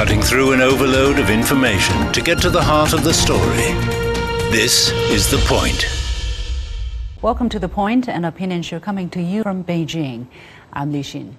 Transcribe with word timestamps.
cutting 0.00 0.22
through 0.22 0.52
an 0.52 0.62
overload 0.62 1.18
of 1.18 1.28
information 1.28 2.10
to 2.10 2.22
get 2.22 2.40
to 2.40 2.48
the 2.48 2.62
heart 2.62 2.94
of 2.94 3.04
the 3.04 3.12
story. 3.12 3.74
This 4.50 4.90
is 5.10 5.30
The 5.30 5.36
Point. 5.46 5.84
Welcome 7.20 7.50
to 7.50 7.58
The 7.58 7.68
Point, 7.68 8.08
an 8.08 8.24
opinion 8.24 8.62
show 8.62 8.80
coming 8.80 9.10
to 9.10 9.20
you 9.20 9.42
from 9.42 9.62
Beijing. 9.62 10.24
I'm 10.72 10.90
Liu 10.90 11.02
Xin. 11.02 11.34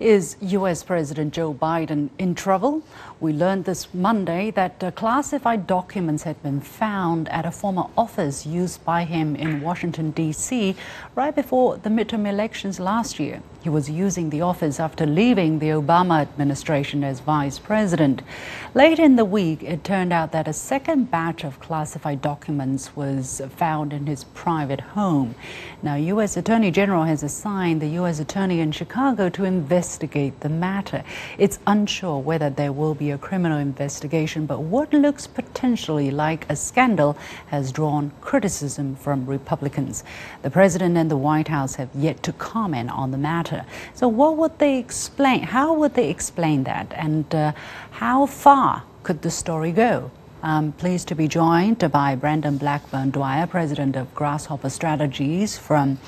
Is 0.00 0.36
US 0.40 0.82
President 0.82 1.32
Joe 1.32 1.54
Biden 1.54 2.08
in 2.18 2.34
trouble? 2.34 2.82
We 3.20 3.34
learned 3.34 3.66
this 3.66 3.92
Monday 3.92 4.50
that 4.52 4.82
uh, 4.82 4.90
classified 4.92 5.66
documents 5.66 6.22
had 6.22 6.42
been 6.42 6.62
found 6.62 7.28
at 7.28 7.44
a 7.44 7.50
former 7.50 7.84
office 7.94 8.46
used 8.46 8.82
by 8.82 9.04
him 9.04 9.36
in 9.36 9.60
Washington, 9.60 10.10
D.C., 10.12 10.74
right 11.14 11.34
before 11.34 11.76
the 11.76 11.90
midterm 11.90 12.26
elections 12.26 12.80
last 12.80 13.20
year. 13.20 13.42
He 13.62 13.68
was 13.68 13.90
using 13.90 14.30
the 14.30 14.40
office 14.40 14.80
after 14.80 15.04
leaving 15.04 15.58
the 15.58 15.68
Obama 15.68 16.22
administration 16.22 17.04
as 17.04 17.20
vice 17.20 17.58
president. 17.58 18.22
Late 18.72 18.98
in 18.98 19.16
the 19.16 19.24
week, 19.26 19.62
it 19.62 19.84
turned 19.84 20.14
out 20.14 20.32
that 20.32 20.48
a 20.48 20.54
second 20.54 21.10
batch 21.10 21.44
of 21.44 21.60
classified 21.60 22.22
documents 22.22 22.96
was 22.96 23.42
found 23.56 23.92
in 23.92 24.06
his 24.06 24.24
private 24.24 24.80
home. 24.80 25.34
Now, 25.82 25.96
U.S. 25.96 26.38
Attorney 26.38 26.70
General 26.70 27.04
has 27.04 27.22
assigned 27.22 27.82
the 27.82 27.88
U.S. 28.00 28.18
Attorney 28.18 28.60
in 28.60 28.72
Chicago 28.72 29.28
to 29.28 29.44
investigate 29.44 30.40
the 30.40 30.48
matter. 30.48 31.04
It's 31.36 31.58
unsure 31.66 32.18
whether 32.18 32.48
there 32.48 32.72
will 32.72 32.94
be 32.94 33.09
a 33.10 33.18
criminal 33.18 33.58
investigation, 33.58 34.46
but 34.46 34.62
what 34.62 34.92
looks 34.92 35.26
potentially 35.26 36.10
like 36.10 36.46
a 36.48 36.56
scandal 36.56 37.16
has 37.48 37.72
drawn 37.72 38.12
criticism 38.20 38.96
from 38.96 39.26
Republicans. 39.26 40.04
The 40.42 40.50
president 40.50 40.96
and 40.96 41.10
the 41.10 41.16
White 41.16 41.48
House 41.48 41.74
have 41.76 41.90
yet 41.94 42.22
to 42.24 42.32
comment 42.32 42.90
on 42.90 43.10
the 43.10 43.18
matter. 43.18 43.64
So, 43.94 44.08
what 44.08 44.36
would 44.36 44.58
they 44.58 44.78
explain? 44.78 45.42
How 45.42 45.72
would 45.74 45.94
they 45.94 46.10
explain 46.10 46.64
that? 46.64 46.92
And 46.96 47.34
uh, 47.34 47.52
how 47.90 48.26
far 48.26 48.82
could 49.02 49.22
the 49.22 49.30
story 49.30 49.72
go? 49.72 50.10
I'm 50.42 50.72
pleased 50.72 51.08
to 51.08 51.14
be 51.14 51.28
joined 51.28 51.90
by 51.92 52.14
Brandon 52.14 52.56
Blackburn 52.56 53.10
Dwyer, 53.10 53.46
president 53.46 53.94
of 53.94 54.14
Grasshopper 54.14 54.70
Strategies 54.70 55.58
from 55.58 55.98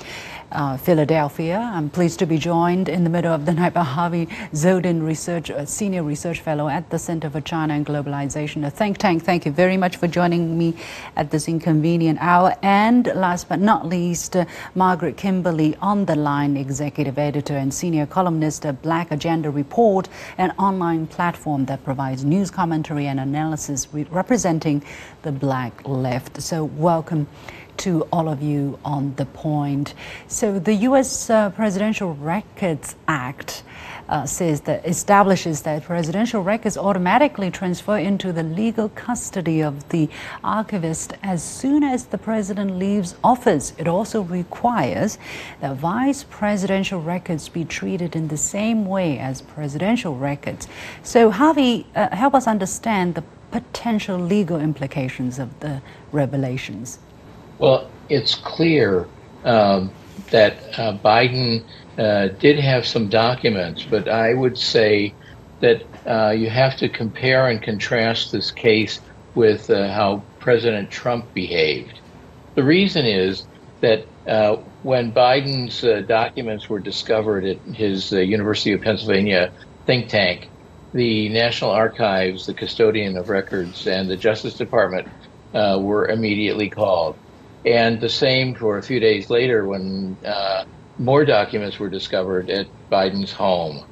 uh, 0.53 0.77
Philadelphia. 0.77 1.57
I'm 1.73 1.89
pleased 1.89 2.19
to 2.19 2.25
be 2.25 2.37
joined 2.37 2.87
in 2.87 3.03
the 3.03 3.09
middle 3.09 3.33
of 3.33 3.45
the 3.45 3.53
night 3.53 3.73
by 3.73 3.83
Harvey 3.83 4.27
Dzodin, 4.51 5.05
research, 5.05 5.49
uh, 5.49 5.65
senior 5.65 6.03
research 6.03 6.39
fellow 6.39 6.69
at 6.69 6.89
the 6.89 6.99
Center 6.99 7.29
for 7.29 7.41
China 7.41 7.73
and 7.73 7.85
Globalization, 7.85 8.65
a 8.65 8.69
think 8.69 8.97
tank. 8.97 9.23
Thank 9.23 9.45
you 9.45 9.51
very 9.51 9.77
much 9.77 9.97
for 9.97 10.07
joining 10.07 10.57
me 10.57 10.75
at 11.15 11.31
this 11.31 11.47
inconvenient 11.47 12.19
hour. 12.21 12.55
And 12.61 13.07
last 13.15 13.49
but 13.49 13.59
not 13.59 13.87
least, 13.87 14.35
uh, 14.35 14.45
Margaret 14.75 15.17
Kimberly 15.17 15.75
on 15.81 16.05
the 16.05 16.15
line, 16.15 16.55
executive 16.55 17.17
editor 17.17 17.57
and 17.57 17.73
senior 17.73 18.05
columnist 18.05 18.65
of 18.65 18.81
Black 18.81 19.11
Agenda 19.11 19.49
Report, 19.49 20.07
an 20.37 20.51
online 20.59 21.07
platform 21.07 21.65
that 21.65 21.83
provides 21.83 22.23
news 22.23 22.51
commentary 22.51 23.07
and 23.07 23.19
analysis 23.19 23.87
representing 23.93 24.83
the 25.23 25.31
black 25.31 25.87
left. 25.87 26.41
So 26.41 26.65
welcome 26.65 27.27
to 27.77 28.03
all 28.11 28.29
of 28.29 28.41
you 28.41 28.79
on 28.83 29.15
the 29.15 29.25
point. 29.25 29.93
So 30.27 30.59
the 30.59 30.73
U.S. 30.73 31.29
Uh, 31.29 31.49
Presidential 31.49 32.13
Records 32.13 32.95
Act 33.07 33.63
uh, 34.09 34.25
says 34.25 34.61
that 34.61 34.85
establishes 34.85 35.61
that 35.61 35.83
presidential 35.83 36.43
records 36.43 36.77
automatically 36.77 37.49
transfer 37.49 37.97
into 37.97 38.31
the 38.31 38.43
legal 38.43 38.89
custody 38.89 39.61
of 39.61 39.87
the 39.89 40.09
archivist 40.43 41.13
as 41.23 41.41
soon 41.41 41.83
as 41.83 42.05
the 42.05 42.17
president 42.17 42.77
leaves 42.77 43.15
office. 43.23 43.73
It 43.77 43.87
also 43.87 44.21
requires 44.21 45.17
that 45.61 45.77
vice 45.77 46.23
presidential 46.29 47.01
records 47.01 47.49
be 47.49 47.65
treated 47.65 48.15
in 48.15 48.27
the 48.27 48.37
same 48.37 48.85
way 48.85 49.17
as 49.19 49.41
presidential 49.41 50.15
records. 50.15 50.67
So, 51.01 51.31
Harvey, 51.31 51.87
uh, 51.95 52.15
help 52.15 52.35
us 52.35 52.47
understand 52.47 53.15
the 53.15 53.23
potential 53.51 54.17
legal 54.17 54.59
implications 54.59 55.39
of 55.39 55.59
the 55.59 55.81
revelations. 56.11 56.99
Well, 57.63 57.89
it's 58.09 58.35
clear 58.35 59.07
um, 59.45 59.89
that 60.31 60.57
uh, 60.77 60.97
Biden 60.97 61.63
uh, 61.97 62.27
did 62.37 62.59
have 62.59 62.85
some 62.85 63.07
documents, 63.07 63.85
but 63.89 64.09
I 64.09 64.33
would 64.33 64.57
say 64.57 65.15
that 65.61 65.83
uh, 66.05 66.31
you 66.31 66.49
have 66.49 66.75
to 66.79 66.89
compare 66.89 67.47
and 67.47 67.63
contrast 67.63 68.33
this 68.33 68.51
case 68.51 68.99
with 69.33 69.69
uh, 69.69 69.87
how 69.93 70.25
President 70.41 70.91
Trump 70.91 71.33
behaved. 71.33 72.01
The 72.55 72.65
reason 72.65 73.05
is 73.05 73.47
that 73.79 74.07
uh, 74.27 74.57
when 74.81 75.13
Biden's 75.13 75.85
uh, 75.85 76.01
documents 76.05 76.67
were 76.67 76.81
discovered 76.81 77.45
at 77.45 77.61
his 77.73 78.11
University 78.11 78.73
of 78.73 78.81
Pennsylvania 78.81 79.53
think 79.85 80.09
tank, 80.09 80.49
the 80.91 81.29
National 81.29 81.71
Archives, 81.71 82.45
the 82.45 82.53
custodian 82.53 83.15
of 83.15 83.29
records, 83.29 83.87
and 83.87 84.09
the 84.09 84.17
Justice 84.17 84.55
Department 84.55 85.07
were 85.53 86.09
immediately 86.09 86.69
called. 86.69 87.15
And 87.65 88.01
the 88.01 88.09
same 88.09 88.55
for 88.55 88.77
a 88.77 88.83
few 88.83 88.99
days 88.99 89.29
later 89.29 89.65
when 89.67 90.17
uh, 90.25 90.63
more 90.97 91.25
documents 91.25 91.79
were 91.79 91.89
discovered 91.89 92.49
at 92.49 92.67
Biden's 92.91 93.31
home. 93.31 93.85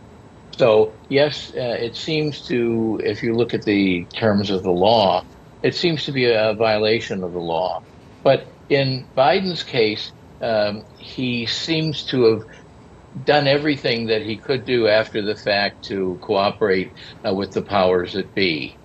So, 0.58 0.98
yes, 1.10 1.50
uh, 1.56 1.78
it 1.80 1.96
seems 1.96 2.44
to, 2.44 3.00
if 3.04 3.24
you 3.24 3.34
look 3.34 3.54
at 3.54 3.64
the 3.64 4.08
terms 4.16 4.50
of 4.50 4.64
the 4.64 4.72
law, 4.72 5.24
it 5.64 5.76
seems 5.76 6.06
to 6.06 6.12
be 6.12 6.26
a 6.26 6.54
violation 6.54 7.24
of 7.24 7.32
the 7.32 7.40
law. 7.40 7.82
But 8.24 8.48
in 8.68 9.10
Biden's 9.16 9.64
case, 9.64 10.12
um, 10.42 10.84
he 10.98 11.46
seems 11.46 12.06
to 12.06 12.24
have 12.24 12.42
done 13.24 13.48
everything 13.48 14.08
that 14.08 14.22
he 14.22 14.38
could 14.38 14.66
do 14.66 14.88
after 14.88 15.22
the 15.22 15.36
fact 15.36 15.86
to 15.86 16.20
cooperate 16.22 16.94
uh, 17.28 17.34
with 17.34 17.52
the 17.52 17.62
powers 17.62 18.14
that 18.14 18.34
be. 18.34 18.80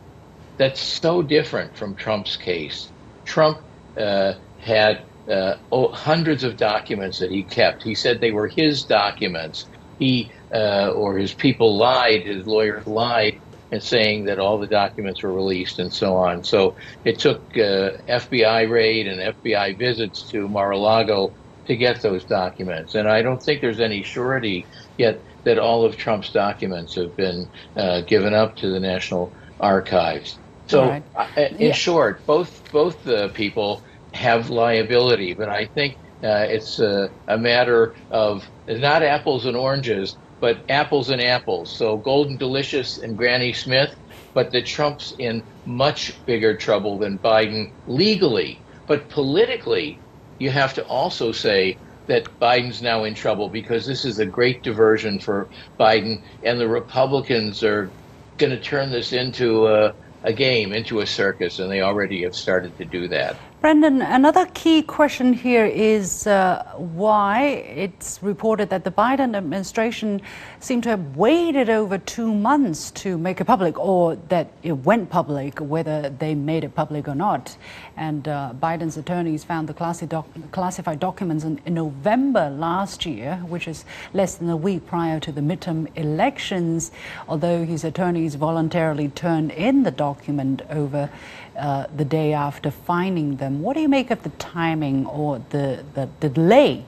That's 0.59 0.81
so 0.81 1.23
different 1.23 1.77
from 1.77 1.97
Trump's 1.97 2.37
case. 2.37 2.93
Trump 3.25 3.59
uh, 3.97 4.35
had 4.67 5.03
uh, 5.31 5.57
oh, 5.73 5.89
hundreds 5.89 6.45
of 6.45 6.57
documents 6.57 7.21
that 7.21 7.31
he 7.31 7.43
kept. 7.43 7.83
He 7.83 7.95
said 7.95 8.21
they 8.21 8.33
were 8.33 8.49
his 8.49 8.83
documents. 8.83 9.67
He 9.99 10.31
uh, 10.53 10.91
or 10.91 11.17
his 11.17 11.33
people 11.33 11.77
lied, 11.77 12.27
his 12.27 12.47
lawyers 12.47 12.87
lied, 12.87 13.41
and 13.73 13.83
saying 13.83 14.25
that 14.25 14.39
all 14.39 14.59
the 14.59 14.67
documents 14.67 15.23
were 15.23 15.33
released 15.33 15.79
and 15.79 15.93
so 15.93 16.17
on. 16.17 16.45
So 16.45 16.77
it 17.05 17.19
took 17.19 17.41
uh, 17.53 17.99
FBI 18.09 18.71
raid 18.71 19.07
and 19.09 19.35
FBI 19.43 19.77
visits 19.79 20.23
to 20.31 20.49
Mar-a-Lago 20.49 21.33
to 21.67 21.77
get 21.77 22.03
those 22.03 22.25
documents. 22.25 22.95
And 22.95 23.09
I 23.09 23.23
don't 23.23 23.43
think 23.43 23.61
there's 23.61 23.81
any 23.81 24.03
surety 24.03 24.67
yet 24.99 25.21
that 25.45 25.59
all 25.59 25.85
of 25.85 25.97
Trump's 25.97 26.31
documents 26.31 26.95
have 26.95 27.17
been 27.17 27.49
uh, 27.77 28.03
given 28.03 28.35
up 28.35 28.57
to 28.57 28.71
the 28.71 28.81
National 28.81 29.33
Archives. 29.61 30.39
So, 30.69 30.89
right. 30.89 31.03
Uh, 31.15 31.29
in 31.37 31.69
yeah. 31.69 31.73
short, 31.73 32.25
both 32.27 32.73
both 32.73 33.05
the 33.05 33.29
people 33.29 33.83
have 34.17 34.51
liability. 34.51 35.35
But 35.35 35.49
I 35.49 35.67
think 35.67 35.97
uh, 36.23 36.47
it's 36.49 36.79
a, 36.81 37.11
a, 37.29 37.39
matter 37.39 37.95
of 38.11 38.45
not 38.67 39.03
apples 39.03 39.45
and 39.47 39.57
oranges, 39.57 40.17
but 40.41 40.59
apples 40.69 41.11
and 41.11 41.21
apples. 41.21 41.71
So 41.71 41.97
Golden 41.99 42.37
Delicious 42.37 42.99
and 42.99 43.17
Granny 43.17 43.53
Smith, 43.53 43.95
but 44.35 44.51
the 44.51 44.63
Trump's 44.63 45.15
in 45.19 45.43
much 45.65 46.25
bigger 46.27 46.57
trouble 46.57 46.99
than 46.99 47.19
Biden 47.19 47.71
legally. 47.87 48.59
But 48.87 49.09
politically, 49.09 49.99
you 50.39 50.51
have 50.51 50.75
to 50.75 50.87
also 50.87 51.33
say 51.33 51.77
that 52.07 52.39
Biden's 52.41 52.83
now 52.83 53.05
in 53.05 53.15
trouble 53.15 53.49
because 53.49 53.87
this 53.87 54.05
is 54.05 54.19
a 54.19 54.27
great 54.27 54.63
diversion 54.63 55.19
for 55.19 55.49
Biden, 55.79 56.23
and 56.43 56.61
the 56.61 56.69
Republicans 56.69 57.63
are 57.65 57.91
going 58.39 58.51
to 58.51 58.61
turn 58.61 58.91
this 58.91 59.13
into 59.13 59.67
a, 59.67 59.95
a 60.23 60.33
game, 60.33 60.73
into 60.73 61.01
a 61.01 61.07
circus, 61.07 61.59
and 61.59 61.71
they 61.71 61.83
already 61.83 62.23
have 62.23 62.35
started 62.35 62.77
to 62.79 62.85
do 62.85 63.09
that. 63.09 63.37
Brendan, 63.63 64.03
another 64.03 64.47
key 64.53 64.83
question 64.83 65.33
here 65.33 65.65
is 65.65 66.27
uh, 66.27 66.63
why 66.77 67.43
it's 67.75 68.23
reported 68.23 68.69
that 68.69 68.85
the 68.85 68.91
Biden 68.91 69.35
administration 69.35 70.21
seemed 70.67 70.83
to 70.83 70.89
have 70.89 71.17
waited 71.17 71.71
over 71.71 71.97
two 71.97 72.35
months 72.35 72.91
to 72.91 73.17
make 73.17 73.41
it 73.41 73.45
public, 73.45 73.79
or 73.79 74.17
that 74.29 74.51
it 74.65 74.73
went 74.73 75.09
public, 75.09 75.61
whether 75.61 76.11
they 76.11 76.35
made 76.35 76.65
it 76.65 76.75
public 76.75 77.07
or 77.07 77.15
not. 77.15 77.57
And 77.97 78.27
uh, 78.27 78.53
Biden's 78.61 78.97
attorneys 78.97 79.45
found 79.45 79.69
the 79.69 80.07
doc 80.09 80.27
classified 80.51 80.99
documents 80.99 81.45
in, 81.45 81.61
in, 81.65 81.75
November 81.75 82.51
last 82.51 83.07
year, 83.07 83.37
which 83.47 83.69
is 83.69 83.85
less 84.13 84.35
than 84.35 84.51
a 84.51 84.57
week 84.57 84.85
prior 84.89 85.21
to 85.21 85.31
the 85.31 85.41
midterm 85.41 85.87
elections, 85.97 86.91
although 87.29 87.65
his 87.65 87.85
attorneys 87.85 88.35
voluntarily 88.35 89.09
turned 89.11 89.53
in 89.53 89.85
the 89.85 89.93
document 89.93 90.63
over 90.69 91.09
uh, 91.57 91.87
the 91.97 92.05
day 92.05 92.33
after 92.33 92.73
finding 92.73 93.37
them. 93.37 93.63
What 93.63 93.75
do 93.75 93.83
you 93.83 93.89
make 93.89 94.11
of 94.11 94.25
the 94.25 94.31
timing 94.31 95.07
or 95.07 95.41
the, 95.51 95.85
the, 95.95 96.09
the 96.19 96.29
delay 96.29 96.85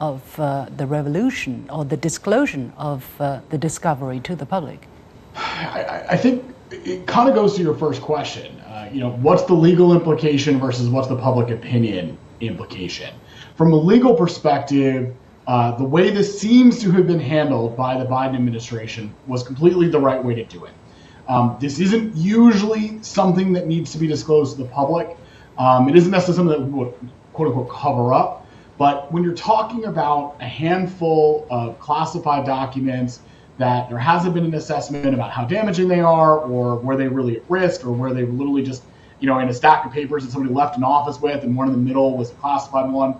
of 0.00 0.40
uh, 0.40 0.66
the 0.76 0.86
revolution 0.86 1.68
or 1.70 1.84
the 1.84 1.96
disclosure 1.96 2.70
of 2.76 3.04
uh, 3.20 3.40
the 3.50 3.58
discovery 3.58 4.20
to 4.20 4.34
the 4.34 4.46
public? 4.46 4.86
I, 5.36 6.04
I 6.10 6.16
think 6.16 6.44
it 6.70 7.06
kind 7.06 7.28
of 7.28 7.34
goes 7.34 7.56
to 7.56 7.62
your 7.62 7.74
first 7.74 8.00
question. 8.02 8.58
Uh, 8.60 8.88
you 8.92 9.00
know, 9.00 9.10
what's 9.10 9.44
the 9.44 9.54
legal 9.54 9.92
implication 9.92 10.58
versus 10.58 10.88
what's 10.88 11.08
the 11.08 11.16
public 11.16 11.50
opinion 11.50 12.16
implication? 12.40 13.14
From 13.56 13.72
a 13.72 13.76
legal 13.76 14.14
perspective, 14.14 15.14
uh, 15.46 15.76
the 15.76 15.84
way 15.84 16.10
this 16.10 16.40
seems 16.40 16.80
to 16.80 16.90
have 16.92 17.06
been 17.06 17.20
handled 17.20 17.76
by 17.76 17.98
the 17.98 18.04
Biden 18.04 18.34
administration 18.34 19.14
was 19.26 19.42
completely 19.42 19.88
the 19.88 20.00
right 20.00 20.22
way 20.22 20.34
to 20.34 20.44
do 20.44 20.64
it. 20.64 20.72
Um, 21.28 21.56
this 21.60 21.78
isn't 21.78 22.16
usually 22.16 23.02
something 23.02 23.52
that 23.52 23.66
needs 23.66 23.92
to 23.92 23.98
be 23.98 24.06
disclosed 24.06 24.56
to 24.56 24.62
the 24.62 24.68
public. 24.68 25.16
Um, 25.58 25.88
it 25.88 25.96
isn't 25.96 26.10
necessarily 26.10 26.54
something 26.54 26.70
that 26.70 26.76
would 26.76 26.94
quote 27.32 27.48
unquote 27.48 27.70
cover 27.70 28.12
up. 28.12 28.46
But 28.80 29.12
when 29.12 29.22
you're 29.22 29.34
talking 29.34 29.84
about 29.84 30.36
a 30.40 30.46
handful 30.46 31.46
of 31.50 31.78
classified 31.78 32.46
documents 32.46 33.20
that 33.58 33.90
there 33.90 33.98
hasn't 33.98 34.32
been 34.32 34.46
an 34.46 34.54
assessment 34.54 35.12
about 35.12 35.30
how 35.30 35.44
damaging 35.44 35.86
they 35.86 36.00
are 36.00 36.38
or 36.38 36.76
were 36.76 36.96
they 36.96 37.06
really 37.06 37.36
at 37.36 37.42
risk 37.50 37.84
or 37.84 37.92
were 37.92 38.14
they 38.14 38.24
literally 38.24 38.62
just 38.62 38.82
you 39.18 39.26
know 39.26 39.38
in 39.38 39.50
a 39.50 39.52
stack 39.52 39.84
of 39.84 39.92
papers 39.92 40.24
that 40.24 40.32
somebody 40.32 40.54
left 40.54 40.78
an 40.78 40.82
office 40.82 41.20
with 41.20 41.44
and 41.44 41.54
one 41.54 41.66
in 41.66 41.74
the 41.74 41.78
middle 41.78 42.16
was 42.16 42.30
a 42.30 42.34
classified 42.36 42.90
one 42.90 43.16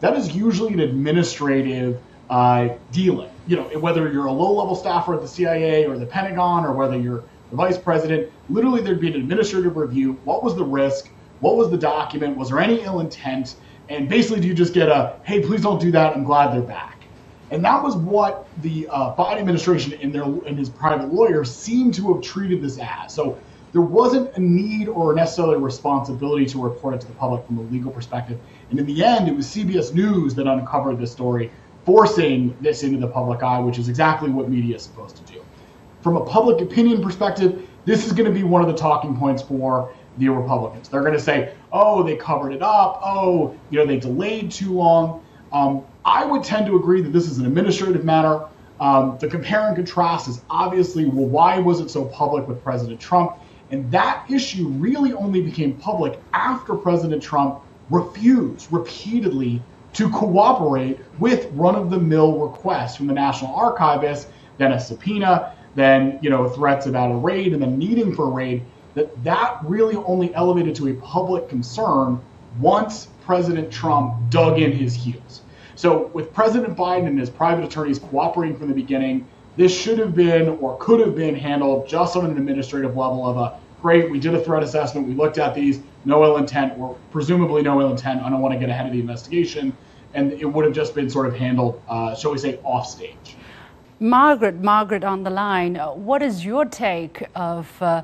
that 0.00 0.16
is 0.16 0.34
usually 0.34 0.72
an 0.72 0.80
administrative 0.80 2.00
uh, 2.30 2.70
dealing. 2.90 3.28
You 3.46 3.56
know 3.56 3.64
whether 3.80 4.10
you're 4.10 4.28
a 4.28 4.32
low 4.32 4.52
level 4.54 4.74
staffer 4.74 5.12
at 5.12 5.20
the 5.20 5.28
cia 5.28 5.84
or 5.84 5.98
the 5.98 6.06
pentagon 6.06 6.64
or 6.64 6.72
whether 6.72 6.98
you're 6.98 7.22
the 7.50 7.56
vice 7.56 7.76
president 7.76 8.32
literally 8.48 8.80
there'd 8.80 8.98
be 8.98 9.08
an 9.08 9.16
administrative 9.16 9.76
review. 9.76 10.18
What 10.24 10.42
was 10.42 10.56
the 10.56 10.64
risk? 10.64 11.10
What 11.40 11.56
was 11.58 11.70
the 11.70 11.76
document? 11.76 12.34
Was 12.38 12.48
there 12.48 12.60
any 12.60 12.80
ill 12.80 13.00
intent 13.00 13.56
and 13.88 14.08
basically 14.08 14.40
do 14.40 14.48
you 14.48 14.54
just 14.54 14.74
get 14.74 14.88
a 14.88 15.16
hey 15.24 15.40
please 15.40 15.62
don't 15.62 15.80
do 15.80 15.90
that 15.90 16.14
i'm 16.16 16.24
glad 16.24 16.52
they're 16.52 16.62
back 16.62 16.92
and 17.52 17.62
that 17.66 17.82
was 17.82 17.96
what 17.96 18.48
the 18.62 18.88
uh, 18.88 19.14
Biden 19.14 19.38
administration 19.38 19.92
and 20.00 20.12
their 20.12 20.22
and 20.22 20.58
his 20.58 20.70
private 20.70 21.12
lawyer 21.12 21.44
seemed 21.44 21.92
to 21.94 22.14
have 22.14 22.22
treated 22.22 22.62
this 22.62 22.78
as. 22.78 23.12
So 23.12 23.38
there 23.72 23.82
wasn't 23.82 24.34
a 24.36 24.40
need 24.40 24.88
or 24.88 25.14
necessarily 25.14 25.56
a 25.56 25.58
responsibility 25.58 26.46
to 26.46 26.62
report 26.62 26.94
it 26.94 27.02
to 27.02 27.06
the 27.06 27.12
public 27.12 27.46
from 27.46 27.58
a 27.58 27.62
legal 27.62 27.90
perspective. 27.90 28.40
And 28.70 28.78
in 28.78 28.86
the 28.86 29.04
end, 29.04 29.28
it 29.28 29.36
was 29.36 29.46
CBS 29.46 29.92
News 29.92 30.34
that 30.36 30.46
uncovered 30.46 30.98
this 30.98 31.12
story, 31.12 31.50
forcing 31.84 32.56
this 32.62 32.84
into 32.84 32.98
the 32.98 33.06
public 33.06 33.42
eye, 33.42 33.58
which 33.58 33.78
is 33.78 33.90
exactly 33.90 34.30
what 34.30 34.48
media 34.48 34.76
is 34.76 34.82
supposed 34.82 35.16
to 35.16 35.32
do. 35.32 35.44
From 36.00 36.16
a 36.16 36.24
public 36.24 36.62
opinion 36.62 37.02
perspective, 37.02 37.68
this 37.84 38.06
is 38.06 38.12
going 38.12 38.32
to 38.32 38.34
be 38.34 38.44
one 38.44 38.62
of 38.62 38.68
the 38.68 38.76
talking 38.76 39.14
points 39.14 39.42
for 39.42 39.92
the 40.18 40.28
Republicans. 40.28 40.88
They're 40.88 41.02
going 41.02 41.14
to 41.14 41.20
say, 41.20 41.54
"Oh, 41.72 42.02
they 42.02 42.16
covered 42.16 42.52
it 42.52 42.62
up. 42.62 43.00
Oh, 43.04 43.56
you 43.70 43.78
know, 43.78 43.86
they 43.86 43.98
delayed 43.98 44.50
too 44.50 44.72
long." 44.72 45.22
Um, 45.52 45.84
I 46.04 46.24
would 46.24 46.42
tend 46.42 46.66
to 46.66 46.76
agree 46.76 47.02
that 47.02 47.12
this 47.12 47.28
is 47.28 47.38
an 47.38 47.46
administrative 47.46 48.04
matter. 48.04 48.46
Um, 48.80 49.16
the 49.20 49.28
compare 49.28 49.68
and 49.68 49.76
contrast 49.76 50.28
is 50.28 50.40
obviously, 50.50 51.04
well, 51.04 51.26
why 51.26 51.58
was 51.58 51.80
it 51.80 51.90
so 51.90 52.04
public 52.06 52.48
with 52.48 52.62
President 52.64 52.98
Trump? 52.98 53.36
And 53.70 53.90
that 53.92 54.24
issue 54.28 54.68
really 54.68 55.12
only 55.12 55.40
became 55.40 55.74
public 55.74 56.18
after 56.32 56.74
President 56.74 57.22
Trump 57.22 57.60
refused 57.90 58.72
repeatedly 58.72 59.62
to 59.94 60.10
cooperate 60.10 60.98
with 61.18 61.50
run 61.52 61.74
of 61.74 61.90
the 61.90 61.98
mill 61.98 62.38
requests 62.38 62.96
from 62.96 63.06
the 63.06 63.12
National 63.12 63.54
Archivist, 63.54 64.28
then 64.58 64.72
a 64.72 64.80
subpoena, 64.80 65.54
then 65.74 66.18
you 66.22 66.30
know 66.30 66.48
threats 66.48 66.86
about 66.86 67.12
a 67.12 67.14
raid 67.14 67.52
and 67.52 67.62
then 67.62 67.78
needing 67.78 68.14
for 68.14 68.24
a 68.24 68.30
raid 68.30 68.62
that 68.94 69.24
that 69.24 69.58
really 69.64 69.96
only 69.96 70.34
elevated 70.34 70.74
to 70.76 70.88
a 70.88 70.94
public 70.94 71.48
concern 71.48 72.20
once 72.60 73.08
President 73.24 73.72
Trump 73.72 74.30
dug 74.30 74.58
in 74.58 74.72
his 74.72 74.94
heels. 74.94 75.42
So, 75.74 76.08
with 76.08 76.32
President 76.32 76.76
Biden 76.76 77.06
and 77.06 77.18
his 77.18 77.30
private 77.30 77.64
attorneys 77.64 77.98
cooperating 77.98 78.56
from 78.56 78.68
the 78.68 78.74
beginning, 78.74 79.26
this 79.56 79.76
should 79.76 79.98
have 79.98 80.14
been 80.14 80.48
or 80.60 80.76
could 80.78 81.00
have 81.00 81.14
been 81.14 81.34
handled 81.34 81.88
just 81.88 82.16
on 82.16 82.26
an 82.26 82.36
administrative 82.36 82.96
level 82.96 83.26
of 83.26 83.36
a 83.36 83.58
great, 83.80 84.10
we 84.10 84.20
did 84.20 84.34
a 84.34 84.42
threat 84.42 84.62
assessment, 84.62 85.08
we 85.08 85.14
looked 85.14 85.38
at 85.38 85.54
these, 85.54 85.80
no 86.04 86.22
ill 86.24 86.36
intent, 86.36 86.78
or 86.78 86.96
presumably 87.10 87.62
no 87.62 87.80
ill 87.80 87.90
intent. 87.90 88.22
I 88.22 88.30
don't 88.30 88.40
want 88.40 88.54
to 88.54 88.60
get 88.60 88.70
ahead 88.70 88.86
of 88.86 88.92
the 88.92 89.00
investigation. 89.00 89.76
And 90.14 90.32
it 90.32 90.44
would 90.44 90.64
have 90.64 90.74
just 90.74 90.94
been 90.94 91.10
sort 91.10 91.26
of 91.26 91.34
handled, 91.34 91.82
uh, 91.88 92.14
shall 92.14 92.32
we 92.32 92.38
say, 92.38 92.60
off 92.64 92.86
stage. 92.86 93.36
Margaret, 93.98 94.60
Margaret 94.60 95.04
on 95.04 95.22
the 95.22 95.30
line, 95.30 95.76
what 95.76 96.22
is 96.22 96.44
your 96.44 96.64
take 96.64 97.24
of? 97.34 97.70
Uh, 97.80 98.02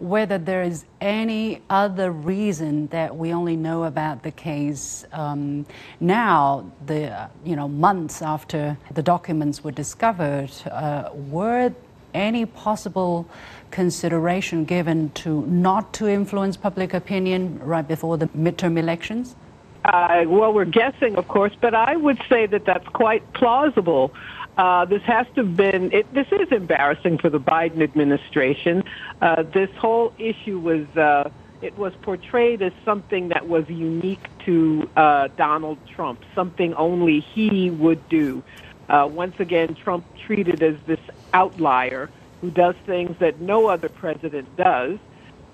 whether 0.00 0.38
there 0.38 0.62
is 0.62 0.84
any 1.00 1.60
other 1.68 2.10
reason 2.10 2.86
that 2.88 3.16
we 3.16 3.32
only 3.32 3.56
know 3.56 3.84
about 3.84 4.22
the 4.22 4.30
case 4.30 5.04
um, 5.12 5.66
now, 6.00 6.70
the 6.86 7.28
you 7.44 7.54
know 7.54 7.68
months 7.68 8.22
after 8.22 8.78
the 8.92 9.02
documents 9.02 9.62
were 9.62 9.72
discovered, 9.72 10.50
uh, 10.70 11.10
were 11.12 11.72
any 12.14 12.46
possible 12.46 13.28
consideration 13.70 14.64
given 14.64 15.10
to 15.10 15.42
not 15.46 15.92
to 15.94 16.08
influence 16.08 16.56
public 16.56 16.94
opinion 16.94 17.58
right 17.60 17.86
before 17.86 18.16
the 18.16 18.26
midterm 18.28 18.78
elections? 18.78 19.36
Uh, 19.84 20.24
well, 20.26 20.52
we're 20.52 20.64
guessing, 20.66 21.16
of 21.16 21.26
course, 21.28 21.52
but 21.60 21.74
I 21.74 21.96
would 21.96 22.20
say 22.28 22.46
that 22.46 22.64
that's 22.66 22.86
quite 22.88 23.32
plausible. 23.32 24.12
Uh, 24.60 24.84
this 24.84 25.00
has 25.04 25.26
to 25.34 25.42
have 25.42 25.56
been, 25.56 25.90
it, 25.90 26.12
this 26.12 26.26
is 26.32 26.52
embarrassing 26.52 27.16
for 27.16 27.30
the 27.30 27.40
Biden 27.40 27.82
administration. 27.82 28.84
Uh, 29.22 29.42
this 29.42 29.70
whole 29.78 30.12
issue 30.18 30.58
was, 30.58 30.86
uh, 30.98 31.30
it 31.62 31.78
was 31.78 31.94
portrayed 32.02 32.60
as 32.60 32.70
something 32.84 33.28
that 33.28 33.48
was 33.48 33.66
unique 33.70 34.28
to 34.44 34.86
uh, 34.96 35.28
Donald 35.38 35.78
Trump, 35.96 36.20
something 36.34 36.74
only 36.74 37.20
he 37.20 37.70
would 37.70 38.06
do. 38.10 38.42
Uh, 38.90 39.08
once 39.10 39.34
again, 39.38 39.74
Trump 39.82 40.04
treated 40.26 40.62
as 40.62 40.74
this 40.86 41.00
outlier 41.32 42.10
who 42.42 42.50
does 42.50 42.74
things 42.84 43.16
that 43.18 43.40
no 43.40 43.66
other 43.66 43.88
president 43.88 44.54
does. 44.58 44.98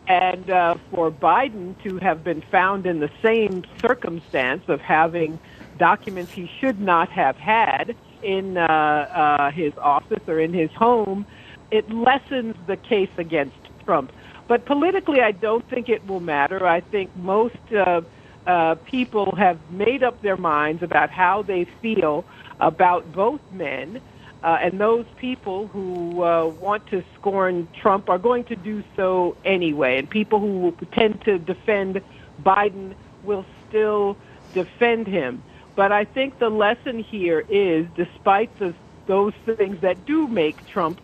And 0.09 0.51
uh, 0.51 0.75
for 0.91 1.13
Biden 1.13 1.81
to 1.85 1.99
have 1.99 2.25
been 2.25 2.43
found 2.51 2.87
in 2.87 2.99
the 2.99 3.11
same 3.23 3.63
circumstance 3.81 4.65
of 4.67 4.81
having 4.81 5.39
documents 5.79 6.33
he 6.33 6.51
should 6.59 6.81
not 6.81 7.09
have 7.11 7.37
had 7.37 7.95
in 8.23 8.57
uh, 8.57 8.63
uh, 8.63 9.51
his 9.51 9.73
office 9.79 10.23
or 10.27 10.41
in 10.41 10.53
his 10.53 10.71
home, 10.73 11.27
it 11.71 11.91
lessens 11.91 12.55
the 12.67 12.77
case 12.77 13.11
against 13.19 13.57
Trump. 13.85 14.13
But 14.49 14.65
politically, 14.65 15.21
I 15.21 15.33
don't 15.33 15.69
think 15.69 15.89
it 15.89 16.07
will 16.07 16.21
matter. 16.21 16.67
I 16.67 16.81
think 16.81 17.15
most 17.17 17.57
uh, 17.73 18.03
uh, 18.47 18.77
people 18.87 19.35
have 19.35 19.59
made 19.71 20.03
up 20.03 20.23
their 20.23 20.37
minds 20.37 20.83
about 20.83 21.11
how 21.11 21.43
they 21.43 21.67
feel 21.83 22.25
about 22.61 23.13
both 23.13 23.41
men. 23.53 24.01
Uh, 24.43 24.59
and 24.63 24.79
those 24.79 25.07
people 25.17 25.67
who 25.69 26.23
uh, 26.23 26.47
want 26.47 26.87
to 26.89 27.03
scorn 27.19 27.67
Trump 27.81 28.09
are 28.09 28.19
going 28.19 28.45
to 28.45 28.55
do 28.55 28.85
so 28.95 29.37
anyway. 29.45 29.99
And 29.99 30.09
people 30.09 30.39
who 30.39 30.77
tend 30.93 31.23
to 31.25 31.39
defend 31.39 32.01
Biden 32.45 32.95
will 33.25 33.45
still 33.67 34.17
defend 34.55 35.09
him. 35.09 35.43
But 35.77 35.93
I 35.93 36.05
think 36.05 36.39
the 36.39 36.49
lesson 36.49 37.05
here 37.05 37.45
is, 37.51 37.87
despite 37.95 38.59
the, 38.59 38.75
those 39.07 39.35
things 39.45 39.77
that 39.83 40.07
do 40.07 40.27
make 40.27 40.67
Trump 40.67 41.01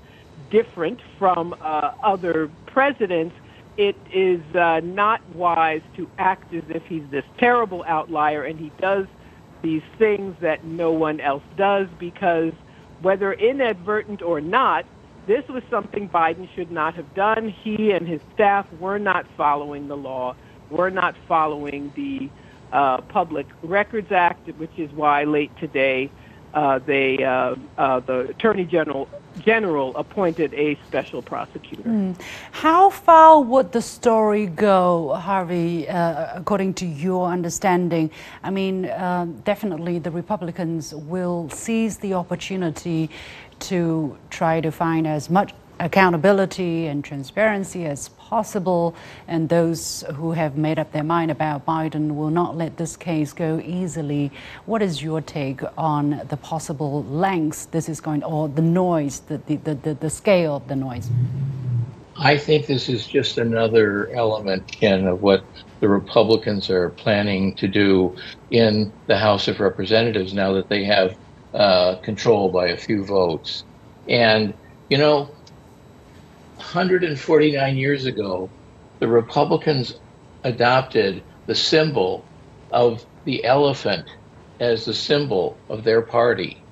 different 0.50 1.00
from 1.18 1.54
uh, 1.60 1.90
other 2.02 2.50
presidents, 2.66 3.34
it 3.76 3.96
is 4.12 4.40
uh, 4.56 4.80
not 4.82 5.20
wise 5.34 5.82
to 5.96 6.08
act 6.18 6.52
as 6.54 6.64
if 6.68 6.82
he's 6.86 7.04
this 7.10 7.24
terrible 7.38 7.84
outlier 7.86 8.44
and 8.44 8.58
he 8.58 8.72
does 8.80 9.06
these 9.62 9.82
things 9.98 10.34
that 10.40 10.64
no 10.64 10.90
one 10.90 11.20
else 11.20 11.42
does 11.56 11.86
because 11.98 12.52
whether 13.02 13.32
inadvertent 13.34 14.22
or 14.22 14.40
not, 14.40 14.84
this 15.26 15.44
was 15.48 15.62
something 15.70 16.08
Biden 16.08 16.48
should 16.54 16.70
not 16.70 16.94
have 16.94 17.14
done. 17.14 17.54
He 17.62 17.92
and 17.92 18.06
his 18.08 18.20
staff 18.34 18.66
were 18.80 18.98
not 18.98 19.26
following 19.36 19.86
the 19.86 19.96
law, 19.96 20.34
were 20.70 20.90
not 20.90 21.14
following 21.28 21.92
the 21.94 22.28
uh, 22.72 23.00
Public 23.02 23.46
Records 23.62 24.12
Act, 24.12 24.48
which 24.58 24.76
is 24.76 24.90
why 24.92 25.24
late 25.24 25.56
today 25.58 26.10
uh, 26.54 26.78
they, 26.80 27.22
uh, 27.24 27.54
uh 27.78 28.00
the 28.00 28.20
Attorney 28.30 28.64
General 28.64 29.08
General 29.40 29.96
appointed 29.96 30.52
a 30.54 30.78
special 30.86 31.22
prosecutor. 31.22 31.82
Mm. 31.82 32.20
How 32.50 32.90
far 32.90 33.40
would 33.40 33.72
the 33.72 33.80
story 33.80 34.46
go, 34.46 35.14
Harvey, 35.14 35.88
uh, 35.88 36.38
according 36.38 36.74
to 36.74 36.86
your 36.86 37.28
understanding? 37.28 38.10
I 38.42 38.50
mean, 38.50 38.86
uh, 38.86 39.26
definitely 39.44 39.98
the 39.98 40.10
Republicans 40.10 40.94
will 40.94 41.48
seize 41.48 41.98
the 41.98 42.14
opportunity 42.14 43.08
to 43.60 44.18
try 44.30 44.60
to 44.60 44.70
find 44.70 45.06
as 45.06 45.30
much 45.30 45.52
accountability 45.82 46.86
and 46.86 47.04
transparency 47.04 47.84
as 47.86 48.08
possible. 48.10 48.94
And 49.28 49.48
those 49.48 50.04
who 50.14 50.32
have 50.32 50.56
made 50.56 50.78
up 50.78 50.92
their 50.92 51.02
mind 51.02 51.30
about 51.30 51.66
Biden 51.66 52.14
will 52.14 52.30
not 52.30 52.56
let 52.56 52.76
this 52.76 52.96
case 52.96 53.32
go 53.32 53.60
easily. 53.64 54.30
What 54.64 54.80
is 54.80 55.02
your 55.02 55.20
take 55.20 55.60
on 55.76 56.22
the 56.28 56.36
possible 56.36 57.02
lengths 57.04 57.66
this 57.66 57.88
is 57.88 58.00
going, 58.00 58.22
or 58.22 58.48
the 58.48 58.62
noise, 58.62 59.20
the, 59.20 59.38
the, 59.46 59.56
the, 59.56 59.94
the 59.94 60.10
scale 60.10 60.56
of 60.56 60.68
the 60.68 60.76
noise? 60.76 61.10
I 62.16 62.36
think 62.36 62.66
this 62.66 62.88
is 62.88 63.06
just 63.06 63.38
another 63.38 64.08
element, 64.10 64.70
Ken, 64.70 65.06
of 65.06 65.22
what 65.22 65.44
the 65.80 65.88
Republicans 65.88 66.70
are 66.70 66.90
planning 66.90 67.54
to 67.56 67.66
do 67.66 68.14
in 68.50 68.92
the 69.08 69.16
House 69.16 69.48
of 69.48 69.58
Representatives 69.58 70.32
now 70.32 70.52
that 70.52 70.68
they 70.68 70.84
have 70.84 71.16
uh, 71.54 71.96
control 71.96 72.50
by 72.50 72.68
a 72.68 72.76
few 72.76 73.04
votes. 73.04 73.64
And, 74.08 74.54
you 74.88 74.98
know, 74.98 75.28
149 76.62 77.76
years 77.76 78.06
ago, 78.06 78.52
the 79.00 79.08
Republicans 79.08 79.94
adopted 80.44 81.24
the 81.46 81.54
symbol 81.56 82.28
of 82.70 83.04
the 83.24 83.44
elephant 83.44 84.08
as 84.60 84.84
the 84.86 84.94
symbol 84.94 85.62
of 85.68 85.84
their 85.84 86.02
party. 86.06 86.66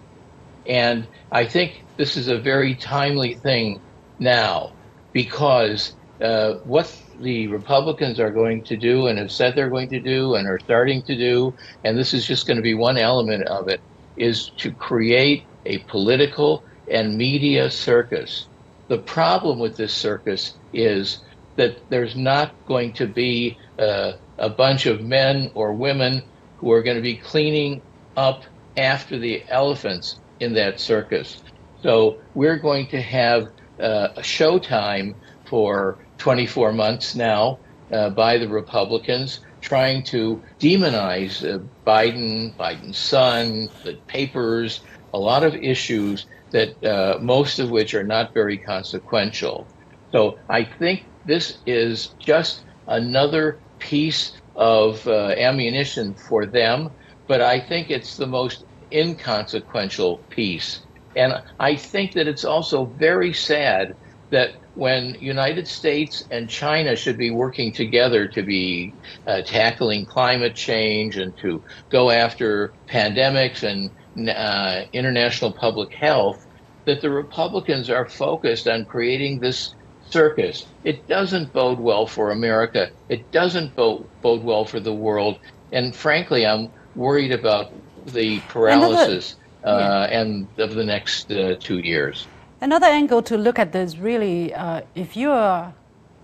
And 0.67 1.09
I 1.33 1.47
think 1.47 1.87
this 1.99 2.17
is 2.17 2.29
a 2.29 2.41
very 2.41 2.77
timely 2.77 3.37
thing 3.37 3.83
now. 4.19 4.75
because 5.13 5.97
uh, 6.23 6.55
what 6.65 6.95
the 7.21 7.49
Republicans 7.49 8.21
are 8.21 8.33
going 8.33 8.65
to 8.65 8.79
do 8.79 9.09
and 9.09 9.19
have 9.19 9.33
said 9.33 9.55
they're 9.57 9.71
going 9.71 9.91
to 9.91 10.01
do 10.03 10.37
and 10.37 10.49
are 10.49 10.61
starting 10.61 11.03
to 11.05 11.17
do, 11.17 11.57
and 11.85 11.99
this 11.99 12.15
is 12.15 12.27
just 12.27 12.47
going 12.47 12.59
to 12.59 12.65
be 12.65 12.75
one 12.75 12.99
element 12.99 13.45
of 13.49 13.69
it, 13.69 13.83
is 14.17 14.53
to 14.59 14.73
create 14.75 15.49
a 15.67 15.81
political 15.91 16.65
and 16.89 17.17
media 17.19 17.71
circus. 17.71 18.50
The 18.91 18.99
problem 18.99 19.61
with 19.61 19.77
this 19.77 19.95
circus 19.95 20.59
is 20.73 21.23
that 21.55 21.89
there's 21.91 22.17
not 22.17 22.53
going 22.67 22.93
to 22.95 23.07
be 23.07 23.57
uh, 23.79 24.15
a 24.37 24.51
bunch 24.51 24.87
of 24.87 25.01
men 25.01 25.53
or 25.55 25.73
women 25.75 26.25
who 26.57 26.73
are 26.73 26.83
going 26.83 26.97
to 26.97 27.03
be 27.03 27.17
cleaning 27.17 27.83
up 28.17 28.43
after 28.77 29.17
the 29.17 29.45
elephants 29.49 30.19
in 30.41 30.55
that 30.55 30.81
circus. 30.81 31.41
So 31.85 32.19
we're 32.35 32.57
going 32.57 32.89
to 32.89 33.01
have 33.01 33.45
uh, 33.79 34.09
a 34.17 34.23
showtime 34.23 35.15
for 35.47 36.05
24 36.19 36.73
months 36.73 37.15
now 37.15 37.61
uh, 37.93 38.11
by 38.11 38.39
the 38.39 38.49
Republicans 38.49 39.39
trying 39.61 40.03
to 40.03 40.43
demonize 40.59 41.49
uh, 41.49 41.63
Biden, 41.87 42.57
Biden's 42.57 42.99
son, 42.99 43.69
the 43.85 44.01
papers, 44.09 44.81
a 45.15 45.19
lot 45.19 45.45
of 45.45 45.55
issues 45.55 46.27
that 46.53 46.83
uh, 46.85 47.19
most 47.21 47.59
of 47.59 47.71
which 47.71 47.95
are 47.95 48.05
not 48.05 48.35
very 48.35 48.59
consequential. 48.59 49.71
So 50.13 50.39
I 50.49 50.65
think 50.65 51.07
this 51.25 51.59
is 51.67 52.15
just 52.21 52.65
another 52.87 53.63
piece 53.79 54.33
of 54.57 55.07
uh, 55.07 55.35
ammunition 55.37 56.15
for 56.29 56.47
them, 56.47 56.91
but 57.29 57.41
I 57.41 57.61
think 57.61 57.91
it's 57.91 58.17
the 58.17 58.27
most 58.27 58.65
inconsequential 58.93 60.25
piece. 60.31 60.85
And 61.17 61.35
I 61.59 61.77
think 61.77 62.13
that 62.13 62.29
it's 62.29 62.45
also 62.45 62.95
very 62.99 63.33
sad 63.33 63.95
that 64.31 64.51
when 64.75 65.17
United 65.21 65.67
States 65.67 66.23
and 66.31 66.49
China 66.49 66.95
should 66.95 67.19
be 67.19 67.31
working 67.31 67.73
together 67.73 68.29
to 68.29 68.43
be 68.43 68.95
uh, 69.27 69.43
tackling 69.43 70.07
climate 70.07 70.55
change 70.55 71.17
and 71.17 71.37
to 71.39 71.63
go 71.91 72.11
after 72.11 72.73
pandemics 72.89 73.63
and 73.63 73.91
uh, 74.17 74.85
international 74.93 75.53
public 75.53 75.93
health, 75.93 76.47
that 76.85 77.01
the 77.01 77.11
Republicans 77.11 77.91
are 77.91 78.09
focused 78.09 78.67
on 78.67 78.85
creating 78.85 79.41
this 79.41 79.75
circus. 80.09 80.67
It 80.85 81.07
doesn't 81.07 81.53
bode 81.53 81.79
well 81.79 82.07
for 82.07 82.31
America. 82.31 82.91
It 83.09 83.31
doesn't 83.31 83.77
bode, 83.77 84.07
bode 84.23 84.43
well 84.43 84.65
for 84.65 84.81
the 84.81 84.93
world. 84.93 85.39
And 85.73 85.95
frankly, 85.95 86.47
I'm 86.47 86.71
worried 86.97 87.33
about 87.33 87.71
the 88.07 88.41
paralysis 88.49 89.37
Another, 89.63 89.83
uh, 89.83 90.07
yeah. 90.09 90.21
and 90.21 90.47
of 90.59 90.75
the 90.75 90.85
next 90.85 91.31
uh, 91.31 91.57
two 91.61 91.79
years. 91.79 92.27
Another 92.61 92.87
angle 92.87 93.23
to 93.23 93.37
look 93.37 93.59
at 93.59 93.73
this 93.73 93.97
really, 93.97 94.53
uh, 94.53 94.83
if 94.95 95.17
you 95.17 95.31
are 95.31 95.73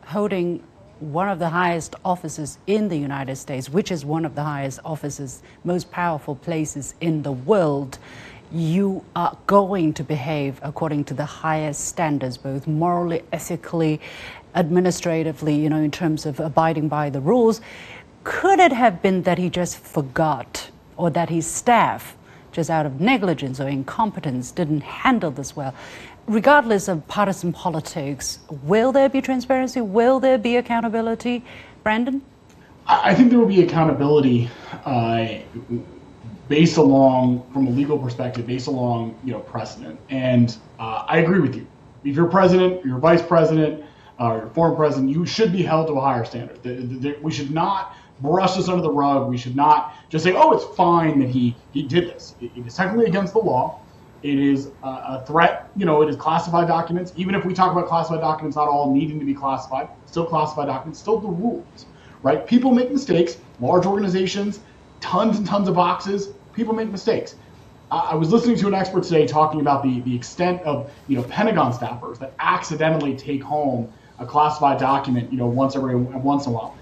holding 0.07 0.63
one 1.01 1.29
of 1.29 1.39
the 1.39 1.51
highest 1.51 1.95
offices 2.05 2.59
in 2.67 2.89
the 2.89 2.97
United 2.97 3.37
States, 3.37 3.69
which 3.69 3.91
is 3.91 4.05
one 4.05 4.25
of 4.25 4.35
the 4.35 4.43
highest 4.43 4.81
offices, 4.85 5.43
most 5.63 5.91
powerful 5.91 6.35
places 6.35 6.95
in 7.01 7.23
the 7.23 7.33
world, 7.33 7.99
you 8.53 9.05
are 9.15 9.37
going 9.47 9.93
to 9.93 10.05
behave 10.05 10.59
according 10.63 11.05
to 11.05 11.15
the 11.15 11.25
highest 11.25 11.85
standards, 11.87 12.39
both 12.39 12.67
morally, 12.67 13.23
ethically, 13.33 14.01
administratively, 14.55 15.55
you 15.55 15.69
know, 15.69 15.83
in 15.83 15.91
terms 15.91 16.25
of 16.25 16.41
abiding 16.41 16.89
by 16.89 17.11
the 17.11 17.21
rules. 17.21 17.61
Could 18.25 18.59
it 18.59 18.73
have 18.73 19.03
been 19.03 19.23
that 19.23 19.39
he 19.39 19.51
just 19.51 19.79
forgot 19.79 20.71
or 20.97 21.11
that 21.11 21.29
his 21.29 21.47
staff, 21.47 22.17
just 22.53 22.71
out 22.71 22.87
of 22.87 23.01
negligence 23.01 23.61
or 23.61 23.69
incompetence, 23.69 24.51
didn't 24.51 24.83
handle 24.83 25.31
this 25.31 25.55
well? 25.55 25.75
Regardless 26.29 26.89
of 26.89 27.07
partisan 27.07 27.53
politics, 27.53 28.41
will 28.65 28.91
there 28.91 29.09
be 29.09 29.21
transparency? 29.21 29.81
Will 29.81 30.19
there 30.19 30.39
be 30.39 30.57
accountability? 30.57 31.45
Brandon? 31.85 32.21
I 32.87 33.15
think 33.15 33.31
there 33.31 33.39
will 33.39 33.47
be 33.47 33.63
accountability. 33.63 34.51
Uh, 34.85 35.39
based 36.49 36.77
along 36.77 37.45
from 37.53 37.67
a 37.67 37.71
legal 37.71 37.99
perspective, 37.99 38.47
based 38.47 38.67
along 38.67 39.17
you 39.25 39.33
know 39.33 39.41
precedent. 39.41 39.99
And 40.11 40.57
uh, 40.79 41.05
I 41.07 41.19
agree 41.19 41.41
with 41.41 41.55
you. 41.55 41.67
If 42.05 42.17
you're 42.17 42.27
president, 42.27 42.85
you're 42.85 42.99
vice 42.99 43.23
president, 43.23 43.85
uh, 44.21 44.33
or 44.33 44.51
former 44.51 44.75
president, 44.75 45.11
you 45.11 45.27
should 45.27 45.53
be 45.53 45.63
held 45.63 45.89
to 45.89 45.95
a 45.95 46.01
higher 46.01 46.25
standard. 46.25 46.63
The, 46.63 46.75
the, 46.75 46.97
the, 46.99 47.19
we 47.21 47.33
should 47.33 47.51
not 47.51 47.97
brush 48.21 48.55
this 48.55 48.69
under 48.69 48.83
the 48.83 48.91
rug. 48.91 49.29
We 49.29 49.37
should 49.37 49.57
not 49.57 49.95
just 50.09 50.25
say, 50.25 50.35
"Oh, 50.35 50.53
it's 50.53 50.77
fine 50.77 51.21
that 51.21 51.29
he 51.29 51.55
he 51.73 51.83
did 51.83 52.09
this." 52.09 52.35
it, 52.41 52.51
it 52.57 52.67
is 52.67 52.75
technically 52.75 53.07
against 53.07 53.33
the 53.33 53.41
law. 53.41 53.81
It 54.27 54.39
is 54.39 54.71
a, 54.83 55.25
threat. 55.27 55.71
You 55.77 55.87
know, 55.87 56.03
it 56.03 56.09
is 56.09 56.17
classified 56.17 56.69
documents. 56.69 57.13
Even 57.17 57.35
if 57.35 57.45
we 57.45 57.55
talk 57.55 57.73
about 57.73 57.87
classified 57.87 58.21
documents, 58.21 58.57
not 58.57 58.69
all 58.69 58.93
needing 58.93 59.19
to 59.21 59.25
be 59.25 59.35
classified, 59.35 59.89
still 60.07 60.27
classified 60.27 60.67
documents, 60.67 60.99
still 60.99 61.19
the 61.19 61.29
rules, 61.29 61.87
right? 62.23 62.47
People 62.47 62.73
make 62.73 62.91
mistakes. 62.91 63.39
Large 63.61 63.87
organizations 63.87 64.61
tons 65.01 65.39
and 65.39 65.47
tons 65.47 65.69
of 65.69 65.75
boxes. 65.75 66.29
People 66.53 66.75
make 66.75 66.91
mistakes. 66.91 67.37
I 67.91 68.17
was 68.17 68.33
listening 68.33 68.57
to 68.57 68.67
an 68.67 68.75
expert 68.75 69.05
today 69.05 69.29
talking 69.29 69.61
about 69.61 69.85
the, 69.85 70.01
the 70.01 70.15
extent 70.15 70.61
of 70.63 70.91
you 71.07 71.17
know 71.17 71.23
Pentagon 71.23 71.73
staffers 71.73 72.19
that 72.19 72.33
accidentally 72.41 73.17
take 73.17 73.43
home 73.43 73.93
a 74.19 74.27
classified 74.27 74.81
document 74.81 75.31
you 75.31 75.39
know 75.39 75.47
once 75.47 75.77
every 75.77 75.95
once 75.95 76.47
in 76.47 76.53
a 76.53 76.55
while. 76.57 76.77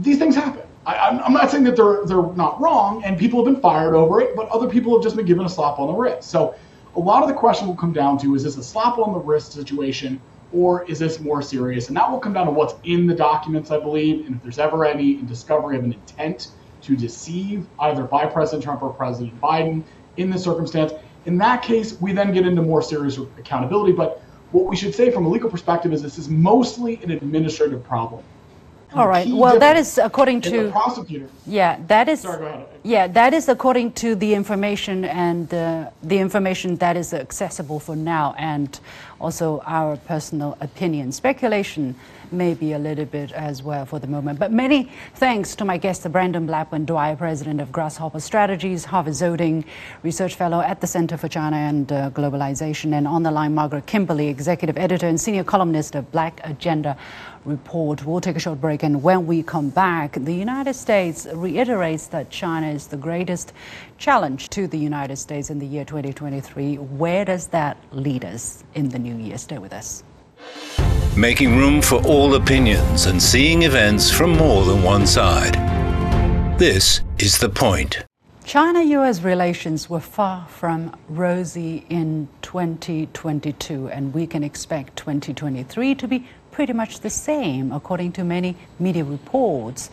These 0.00 0.18
things 0.18 0.34
happen. 0.34 0.62
I, 0.86 1.20
am 1.26 1.34
not 1.34 1.50
saying 1.50 1.64
that 1.64 1.76
they're 1.76 2.06
they're 2.06 2.32
not 2.34 2.58
wrong, 2.58 3.04
and 3.04 3.18
people 3.18 3.44
have 3.44 3.52
been 3.52 3.60
fired 3.60 3.94
over 3.94 4.22
it, 4.22 4.34
but 4.34 4.48
other 4.48 4.66
people 4.66 4.94
have 4.94 5.02
just 5.02 5.14
been 5.14 5.26
given 5.26 5.44
a 5.44 5.48
slap 5.48 5.78
on 5.78 5.88
the 5.88 5.92
wrist. 5.92 6.30
So 6.30 6.54
a 6.96 7.00
lot 7.00 7.22
of 7.22 7.28
the 7.28 7.34
question 7.34 7.68
will 7.68 7.76
come 7.76 7.92
down 7.92 8.18
to: 8.18 8.34
Is 8.34 8.42
this 8.42 8.56
a 8.56 8.62
slap 8.62 8.98
on 8.98 9.12
the 9.12 9.18
wrist 9.18 9.52
situation, 9.52 10.20
or 10.52 10.84
is 10.84 10.98
this 10.98 11.20
more 11.20 11.42
serious? 11.42 11.88
And 11.88 11.96
that 11.96 12.10
will 12.10 12.18
come 12.18 12.32
down 12.32 12.46
to 12.46 12.52
what's 12.52 12.74
in 12.84 13.06
the 13.06 13.14
documents, 13.14 13.70
I 13.70 13.78
believe, 13.78 14.26
and 14.26 14.36
if 14.36 14.42
there's 14.42 14.58
ever 14.58 14.84
any 14.84 15.14
discovery 15.22 15.76
of 15.76 15.84
an 15.84 15.92
intent 15.92 16.48
to 16.82 16.96
deceive 16.96 17.66
either 17.80 18.04
by 18.04 18.26
President 18.26 18.64
Trump 18.64 18.82
or 18.82 18.92
President 18.92 19.38
Biden 19.40 19.82
in 20.16 20.30
this 20.30 20.44
circumstance. 20.44 20.92
In 21.26 21.36
that 21.38 21.62
case, 21.62 22.00
we 22.00 22.12
then 22.12 22.32
get 22.32 22.46
into 22.46 22.62
more 22.62 22.82
serious 22.82 23.18
accountability. 23.18 23.92
But 23.92 24.22
what 24.52 24.66
we 24.66 24.76
should 24.76 24.94
say 24.94 25.10
from 25.10 25.26
a 25.26 25.28
legal 25.28 25.50
perspective 25.50 25.92
is 25.92 26.02
this 26.02 26.18
is 26.18 26.28
mostly 26.28 27.02
an 27.02 27.10
administrative 27.10 27.84
problem. 27.84 28.24
All 28.92 29.06
right. 29.06 29.28
Well, 29.28 29.58
that 29.58 29.76
is 29.76 29.98
according 29.98 30.40
to 30.42 30.64
the 30.64 30.70
prosecutor. 30.70 31.28
Yeah, 31.46 31.78
that 31.86 32.08
is. 32.08 32.22
Sorry, 32.22 32.38
go 32.38 32.46
ahead. 32.46 32.66
Yeah, 32.82 33.08
that 33.08 33.34
is 33.34 33.50
according 33.50 33.92
to 33.92 34.14
the 34.14 34.32
information 34.32 35.04
and 35.04 35.52
uh, 35.52 35.90
the 36.02 36.18
information 36.18 36.76
that 36.76 36.96
is 36.96 37.12
accessible 37.12 37.78
for 37.78 37.94
now, 37.94 38.34
and 38.38 38.80
also 39.20 39.62
our 39.66 39.98
personal 39.98 40.56
opinion. 40.62 41.12
Speculation 41.12 41.94
may 42.32 42.54
be 42.54 42.72
a 42.72 42.78
little 42.78 43.04
bit 43.04 43.32
as 43.32 43.62
well 43.62 43.84
for 43.84 43.98
the 43.98 44.06
moment. 44.06 44.38
But 44.38 44.52
many 44.52 44.90
thanks 45.16 45.54
to 45.56 45.64
my 45.64 45.76
guest, 45.76 46.10
Brandon 46.10 46.46
Blackburn 46.46 46.86
Dwyer, 46.86 47.16
president 47.16 47.60
of 47.60 47.70
Grasshopper 47.70 48.20
Strategies, 48.20 48.86
Harvey 48.86 49.10
Dzodin 49.10 49.64
Research 50.02 50.36
Fellow 50.36 50.60
at 50.60 50.80
the 50.80 50.86
Center 50.86 51.18
for 51.18 51.28
China 51.28 51.56
and 51.56 51.92
uh, 51.92 52.10
Globalization, 52.10 52.94
and 52.94 53.06
on 53.06 53.22
the 53.24 53.30
line, 53.30 53.54
Margaret 53.54 53.84
Kimberly, 53.84 54.28
executive 54.28 54.78
editor 54.78 55.06
and 55.06 55.20
senior 55.20 55.44
columnist 55.44 55.94
of 55.94 56.10
Black 56.12 56.40
Agenda 56.44 56.96
Report. 57.44 58.04
We'll 58.04 58.20
take 58.20 58.36
a 58.36 58.40
short 58.40 58.60
break, 58.60 58.82
and 58.84 59.02
when 59.02 59.26
we 59.26 59.42
come 59.42 59.70
back, 59.70 60.12
the 60.12 60.34
United 60.34 60.74
States 60.74 61.26
reiterates 61.32 62.06
that 62.08 62.30
China 62.30 62.69
is 62.70 62.86
the 62.86 62.96
greatest 62.96 63.52
challenge 63.98 64.48
to 64.50 64.66
the 64.66 64.78
United 64.78 65.16
States 65.16 65.50
in 65.50 65.58
the 65.58 65.66
year 65.66 65.84
2023. 65.84 66.76
Where 66.76 67.24
does 67.24 67.48
that 67.48 67.76
lead 67.92 68.24
us 68.24 68.64
in 68.74 68.88
the 68.88 68.98
new 68.98 69.16
year? 69.16 69.36
Stay 69.36 69.58
with 69.58 69.72
us 69.72 70.02
making 71.16 71.56
room 71.56 71.82
for 71.82 71.96
all 72.06 72.34
opinions 72.36 73.06
and 73.06 73.20
seeing 73.20 73.62
events 73.62 74.10
from 74.10 74.30
more 74.36 74.64
than 74.64 74.82
one 74.82 75.06
side. 75.06 75.54
This 76.58 77.02
is 77.18 77.38
The 77.38 77.48
Point. 77.48 78.04
China 78.44 78.82
US 78.82 79.22
relations 79.22 79.90
were 79.90 80.00
far 80.00 80.46
from 80.48 80.96
rosy 81.08 81.84
in 81.88 82.28
2022, 82.42 83.88
and 83.88 84.14
we 84.14 84.26
can 84.26 84.42
expect 84.42 84.96
2023 84.96 85.94
to 85.96 86.08
be 86.08 86.26
pretty 86.52 86.72
much 86.72 87.00
the 87.00 87.10
same, 87.10 87.70
according 87.72 88.12
to 88.12 88.24
many 88.24 88.56
media 88.78 89.04
reports. 89.04 89.90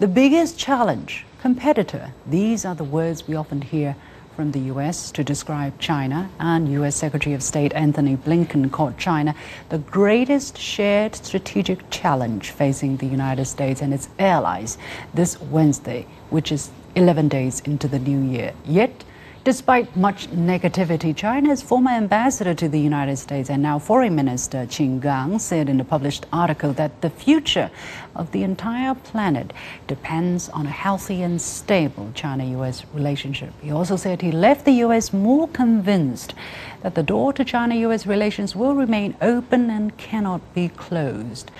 The 0.00 0.08
biggest 0.08 0.58
challenge, 0.58 1.24
competitor, 1.40 2.12
these 2.26 2.64
are 2.64 2.74
the 2.74 2.84
words 2.84 3.26
we 3.28 3.34
often 3.34 3.62
hear 3.62 3.96
from 4.38 4.52
the 4.52 4.60
U.S. 4.60 5.10
to 5.10 5.24
describe 5.24 5.76
China, 5.80 6.30
and 6.38 6.70
U.S. 6.72 6.94
Secretary 6.94 7.34
of 7.34 7.42
State 7.42 7.72
Antony 7.74 8.16
Blinken 8.16 8.70
called 8.70 8.96
China 8.96 9.34
the 9.68 9.78
greatest 9.78 10.56
shared 10.56 11.16
strategic 11.16 11.90
challenge 11.90 12.52
facing 12.52 12.98
the 12.98 13.06
United 13.06 13.46
States 13.46 13.82
and 13.82 13.92
its 13.92 14.08
allies 14.18 14.78
this 15.12 15.40
Wednesday, 15.40 16.06
which 16.30 16.52
is 16.52 16.70
11 16.94 17.28
days 17.28 17.58
into 17.60 17.88
the 17.88 17.98
new 17.98 18.20
year. 18.20 18.52
Yet, 18.64 19.02
Despite 19.48 19.96
much 19.96 20.30
negativity, 20.30 21.16
China's 21.16 21.62
former 21.62 21.92
ambassador 21.92 22.52
to 22.52 22.68
the 22.68 22.78
United 22.78 23.16
States 23.16 23.48
and 23.48 23.62
now 23.62 23.78
Foreign 23.78 24.14
Minister 24.14 24.66
Qin 24.66 25.00
Gang 25.00 25.38
said 25.38 25.70
in 25.70 25.80
a 25.80 25.84
published 25.84 26.26
article 26.30 26.74
that 26.74 27.00
the 27.00 27.08
future 27.08 27.70
of 28.14 28.30
the 28.32 28.42
entire 28.42 28.94
planet 28.94 29.54
depends 29.86 30.50
on 30.50 30.66
a 30.66 30.70
healthy 30.70 31.22
and 31.22 31.40
stable 31.40 32.12
China 32.14 32.44
US 32.60 32.84
relationship. 32.92 33.54
He 33.62 33.70
also 33.70 33.96
said 33.96 34.20
he 34.20 34.32
left 34.32 34.66
the 34.66 34.84
US 34.84 35.14
more 35.14 35.48
convinced 35.48 36.34
that 36.82 36.94
the 36.94 37.02
door 37.02 37.32
to 37.32 37.42
China 37.42 37.74
US 37.86 38.06
relations 38.06 38.54
will 38.54 38.74
remain 38.74 39.16
open 39.22 39.70
and 39.70 39.96
cannot 39.96 40.42
be 40.52 40.68
closed. 40.68 41.50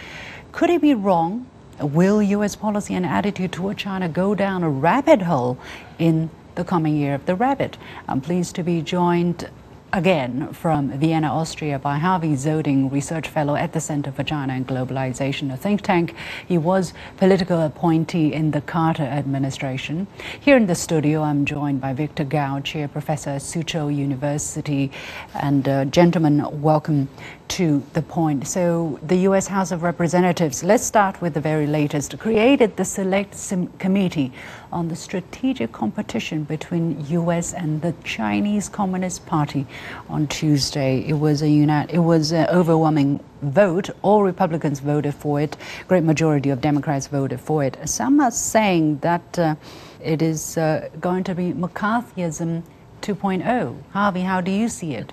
Could 0.53 0.69
he 0.69 0.77
be 0.77 0.93
wrong? 0.93 1.47
Will 1.81 2.21
US 2.21 2.55
policy 2.55 2.95
and 2.95 3.07
attitude 3.07 3.53
toward 3.53 3.79
China 3.79 4.11
go 4.11 4.35
down 4.35 4.63
a 4.63 4.69
rabbit 4.69 5.23
hole 5.23 5.57
in 5.99 6.29
the 6.59 6.65
coming 6.65 6.97
year 6.97 7.15
of 7.15 7.25
the 7.27 7.37
rabbit. 7.37 7.79
I'm 8.09 8.21
pleased 8.21 8.57
to 8.57 8.65
be 8.65 8.83
joined 8.83 9.49
again 9.93 10.53
from 10.53 10.91
Vienna, 10.99 11.29
Austria, 11.29 11.79
by 11.79 11.99
Harvey 11.99 12.33
Dzodin, 12.33 12.91
research 12.91 13.29
fellow 13.29 13.55
at 13.55 13.73
the 13.73 13.81
Center 13.81 14.11
for 14.11 14.25
China 14.25 14.55
and 14.55 14.67
Globalization, 14.67 15.53
a 15.53 15.57
think 15.57 15.83
tank. 15.83 16.17
He 16.49 16.59
was 16.59 16.93
political 17.17 17.61
appointee 17.63 18.33
in 18.33 18.51
the 18.51 18.61
Carter 18.61 19.05
administration. 19.05 20.09
Here 20.41 20.57
in 20.57 20.67
the 20.67 20.75
studio, 20.75 21.23
I'm 21.23 21.45
joined 21.45 21.81
by 21.81 21.93
Victor 21.93 22.25
Gao, 22.25 22.59
chair 22.59 22.89
professor 22.89 23.31
at 23.31 23.43
Suzhou 23.43 23.95
University. 23.97 24.91
And 25.35 25.69
uh, 25.69 25.85
gentlemen, 25.85 26.61
welcome 26.61 27.09
to 27.49 27.83
the 27.93 28.03
point. 28.03 28.47
So, 28.47 28.99
the 29.03 29.17
U.S. 29.29 29.47
House 29.47 29.73
of 29.73 29.83
Representatives, 29.83 30.63
let's 30.63 30.85
start 30.85 31.21
with 31.21 31.35
the 31.35 31.41
very 31.41 31.67
latest, 31.67 32.19
created 32.19 32.77
the 32.77 32.85
Select 32.85 33.37
Committee 33.79 34.33
on 34.71 34.89
the 34.89 34.97
strategic 34.97 35.73
competition 35.73 36.45
between 36.45 37.05
U.S. 37.09 37.55
and 37.55 37.83
the 37.83 37.95
Chinese 38.05 38.69
Communist 38.69 39.27
Party 39.27 39.67
on 40.09 40.27
Tuesday. 40.27 41.05
It 41.07 41.15
was 41.15 41.43
a 41.43 41.49
unit, 41.49 41.91
it 41.91 41.99
was 41.99 42.33
an 42.33 42.47
overwhelming 42.49 43.21
vote. 43.43 43.91
All 44.03 44.23
Republicans 44.23 44.81
voted 44.81 45.15
for 45.15 45.41
it. 45.41 45.57
Great 45.87 46.05
majority 46.05 46.51
of 46.51 46.61
Democrats 46.61 47.07
voted 47.07 47.41
for 47.41 47.65
it. 47.65 47.79
Some 47.89 48.21
are 48.21 48.31
saying 48.31 48.99
that 48.99 49.39
uh, 49.39 49.55
it 50.03 50.23
is 50.23 50.59
uh, 50.59 50.89
going 51.01 51.25
to 51.25 51.35
be 51.35 51.53
McCarthyism 51.53 52.63
2.0. 53.03 53.83
Harvey, 53.93 54.21
how 54.21 54.41
do 54.41 54.51
you 54.51 54.69
see 54.69 54.95
it? 54.95 55.13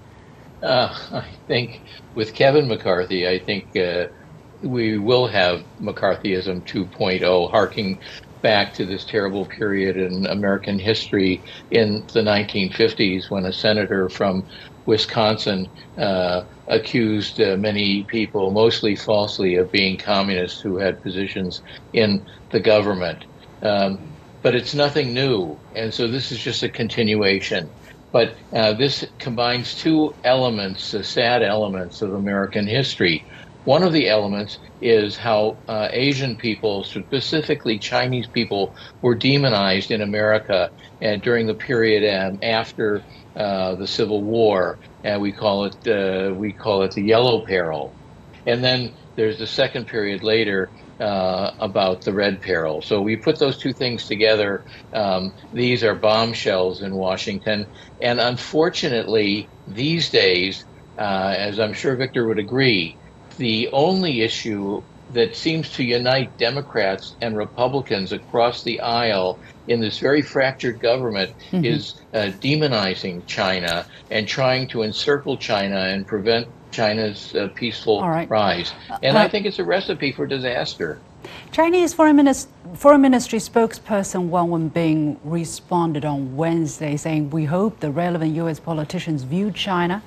Uh, 0.65 0.93
I 1.11 1.27
think 1.47 1.83
with 2.15 2.33
Kevin 2.35 2.67
McCarthy, 2.67 3.27
I 3.27 3.39
think 3.39 3.75
uh, 3.77 4.07
we 4.63 4.97
will 4.97 5.27
have 5.27 5.65
McCarthyism 5.81 6.65
2.0, 6.65 7.51
harking 7.51 7.99
back 8.41 8.73
to 8.75 8.85
this 8.85 9.05
terrible 9.05 9.47
period 9.47 9.97
in 9.97 10.25
American 10.27 10.79
history 10.79 11.43
in 11.71 12.07
the 12.13 12.21
1950s 12.21 13.29
when 13.29 13.45
a 13.45 13.53
senator 13.53 14.09
from 14.09 14.43
Wisconsin 14.85 15.67
uh, 15.97 16.43
accused 16.67 17.41
uh, 17.41 17.57
many 17.57 18.05
people, 18.09 18.51
mostly 18.51 18.95
falsely, 18.95 19.55
of 19.55 19.71
being 19.71 19.97
communists 19.97 20.61
who 20.61 20.77
had 20.79 21.01
positions 21.01 21.61
in 21.93 22.25
the 22.51 22.59
government. 22.59 23.25
Um, 23.63 24.17
but 24.43 24.55
it's 24.55 24.75
nothing 24.75 25.13
new, 25.13 25.59
and 25.73 25.93
so 25.93 26.07
this 26.07 26.31
is 26.31 26.39
just 26.39 26.63
a 26.63 26.69
continuation. 26.69 27.71
But 28.11 28.35
uh, 28.53 28.73
this 28.73 29.05
combines 29.19 29.75
two 29.75 30.15
elements, 30.23 30.93
uh, 30.93 31.03
sad 31.03 31.43
elements 31.43 32.01
of 32.01 32.13
American 32.13 32.67
history. 32.67 33.25
One 33.65 33.83
of 33.83 33.93
the 33.93 34.07
elements 34.09 34.59
is 34.79 35.17
how 35.17 35.57
uh, 35.67 35.89
Asian 35.91 36.37
people, 36.37 36.83
specifically 36.83 37.79
Chinese 37.79 38.27
people, 38.27 38.75
were 39.01 39.15
demonized 39.15 39.91
in 39.91 40.01
America 40.01 40.69
and 41.01 41.21
during 41.21 41.47
the 41.47 41.55
period 41.55 42.03
um, 42.15 42.37
after 42.43 43.01
uh, 43.35 43.75
the 43.75 43.87
Civil 43.87 44.23
War, 44.23 44.79
and 45.03 45.21
we 45.21 45.31
call 45.33 45.65
it 45.65 45.87
uh, 45.87 46.33
we 46.33 46.53
call 46.53 46.83
it 46.83 46.91
the 46.91 47.03
Yellow 47.03 47.43
Peril. 47.45 47.97
And 48.45 48.63
then 48.63 48.93
there's 49.15 49.39
the 49.39 49.47
second 49.47 49.87
period 49.87 50.23
later 50.23 50.71
uh, 50.99 51.51
about 51.59 52.01
the 52.01 52.13
red 52.13 52.41
peril. 52.41 52.81
So 52.81 53.01
we 53.01 53.15
put 53.15 53.39
those 53.39 53.57
two 53.57 53.73
things 53.73 54.07
together. 54.07 54.63
Um, 54.93 55.33
these 55.53 55.83
are 55.83 55.95
bombshells 55.95 56.81
in 56.81 56.95
Washington. 56.95 57.67
And 58.01 58.19
unfortunately, 58.19 59.49
these 59.67 60.09
days, 60.09 60.65
uh, 60.97 61.35
as 61.37 61.59
I'm 61.59 61.73
sure 61.73 61.95
Victor 61.95 62.27
would 62.27 62.39
agree, 62.39 62.97
the 63.37 63.69
only 63.73 64.21
issue 64.21 64.81
that 65.13 65.35
seems 65.35 65.69
to 65.71 65.83
unite 65.83 66.37
Democrats 66.37 67.15
and 67.21 67.37
Republicans 67.37 68.11
across 68.11 68.63
the 68.63 68.79
aisle 68.79 69.37
in 69.67 69.79
this 69.79 69.99
very 69.99 70.21
fractured 70.21 70.79
government 70.79 71.31
mm-hmm. 71.51 71.63
is 71.63 71.95
uh, 72.13 72.31
demonizing 72.41 73.25
China 73.27 73.85
and 74.09 74.27
trying 74.27 74.67
to 74.67 74.81
encircle 74.81 75.37
China 75.37 75.77
and 75.77 76.07
prevent 76.07 76.47
China's 76.75 77.33
uh, 77.35 77.47
peaceful 77.55 78.01
right. 78.01 78.29
rise. 78.29 78.73
And 79.01 79.15
uh, 79.15 79.21
I 79.21 79.29
think 79.29 79.45
it's 79.45 79.59
a 79.59 79.63
recipe 79.63 80.11
for 80.11 80.27
disaster. 80.27 80.99
Chinese 81.51 81.93
Foreign, 81.93 82.33
Foreign 82.75 83.01
Ministry 83.01 83.39
spokesperson 83.39 84.27
Wang 84.27 84.49
Wenbin 84.49 85.17
responded 85.23 86.03
on 86.03 86.35
Wednesday 86.35 86.97
saying, 86.97 87.29
We 87.29 87.45
hope 87.45 87.79
the 87.79 87.91
relevant 87.91 88.35
U.S. 88.35 88.59
politicians 88.59 89.23
view 89.23 89.51
China 89.51 90.03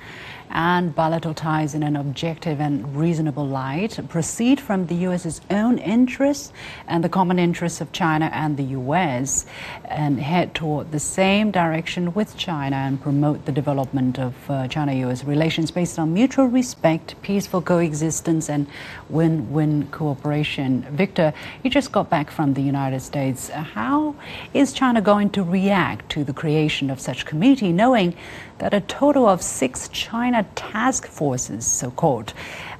and 0.49 0.95
bilateral 0.95 1.33
ties 1.33 1.75
in 1.75 1.83
an 1.83 1.95
objective 1.95 2.59
and 2.59 2.95
reasonable 2.95 3.47
light 3.47 3.99
proceed 4.09 4.59
from 4.59 4.87
the 4.87 4.95
U.S.'s 4.95 5.41
own 5.49 5.77
interests 5.77 6.51
and 6.87 7.03
the 7.03 7.09
common 7.09 7.37
interests 7.37 7.81
of 7.81 7.91
China 7.91 8.29
and 8.33 8.57
the 8.57 8.63
U.S. 8.63 9.45
and 9.85 10.19
head 10.19 10.55
toward 10.55 10.91
the 10.91 10.99
same 10.99 11.51
direction 11.51 12.13
with 12.13 12.35
China 12.35 12.75
and 12.75 13.01
promote 13.01 13.45
the 13.45 13.51
development 13.51 14.17
of 14.17 14.33
uh, 14.49 14.67
China 14.67 14.93
U.S. 14.93 15.23
relations 15.23 15.71
based 15.71 15.99
on 15.99 16.13
mutual 16.13 16.47
respect, 16.47 17.15
peaceful 17.21 17.61
coexistence, 17.61 18.49
and 18.49 18.67
win 19.09 19.51
win 19.51 19.87
cooperation. 19.87 20.81
Victor, 20.91 21.33
you 21.63 21.69
just 21.69 21.91
got 21.91 22.09
back 22.09 22.31
from 22.31 22.53
the 22.53 22.61
United 22.61 23.01
States. 23.01 23.49
How 23.49 24.15
is 24.53 24.73
China 24.73 25.01
going 25.01 25.29
to 25.31 25.43
react 25.43 26.09
to 26.09 26.23
the 26.23 26.33
creation 26.33 26.89
of 26.89 26.99
such 26.99 27.25
committee, 27.25 27.71
knowing 27.71 28.15
that 28.59 28.73
a 28.73 28.81
total 28.81 29.27
of 29.27 29.41
six 29.41 29.87
China 29.89 30.38
task 30.55 31.07
forces, 31.07 31.65
so 31.65 31.91
called, 31.91 32.33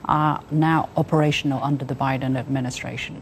are 0.06 0.44
now 0.52 0.90
operational 0.98 1.64
under 1.64 1.86
the 1.86 1.96
Biden 1.96 2.38
administration. 2.38 3.22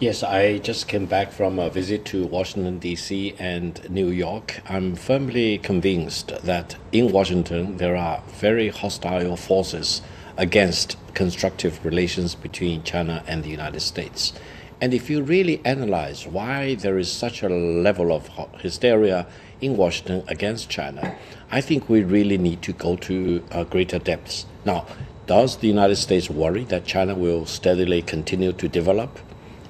Yes, 0.00 0.24
I 0.24 0.58
just 0.58 0.88
came 0.88 1.06
back 1.06 1.30
from 1.30 1.60
a 1.60 1.70
visit 1.70 2.04
to 2.06 2.26
Washington, 2.26 2.80
D.C. 2.80 3.36
and 3.38 3.88
New 3.88 4.08
York. 4.08 4.60
I'm 4.68 4.96
firmly 4.96 5.58
convinced 5.58 6.32
that 6.42 6.74
in 6.90 7.12
Washington 7.12 7.76
there 7.76 7.94
are 7.94 8.20
very 8.40 8.68
hostile 8.68 9.36
forces 9.36 10.02
against 10.36 10.96
constructive 11.14 11.84
relations 11.84 12.34
between 12.34 12.82
China 12.82 13.22
and 13.28 13.44
the 13.44 13.50
United 13.50 13.80
States. 13.80 14.32
And 14.80 14.92
if 14.92 15.08
you 15.08 15.22
really 15.22 15.60
analyze 15.64 16.26
why 16.26 16.74
there 16.74 16.98
is 16.98 17.08
such 17.12 17.44
a 17.44 17.48
level 17.48 18.12
of 18.12 18.28
hysteria 18.60 19.28
in 19.62 19.76
Washington 19.76 20.24
against 20.28 20.68
China, 20.68 21.16
I 21.50 21.60
think 21.60 21.88
we 21.88 22.02
really 22.02 22.36
need 22.36 22.60
to 22.62 22.72
go 22.72 22.96
to 22.96 23.42
uh, 23.50 23.64
greater 23.64 23.98
depths. 23.98 24.44
Now, 24.66 24.86
does 25.26 25.56
the 25.56 25.68
United 25.68 25.96
States 25.96 26.28
worry 26.28 26.64
that 26.64 26.84
China 26.84 27.14
will 27.14 27.46
steadily 27.46 28.02
continue 28.02 28.52
to 28.52 28.68
develop? 28.68 29.18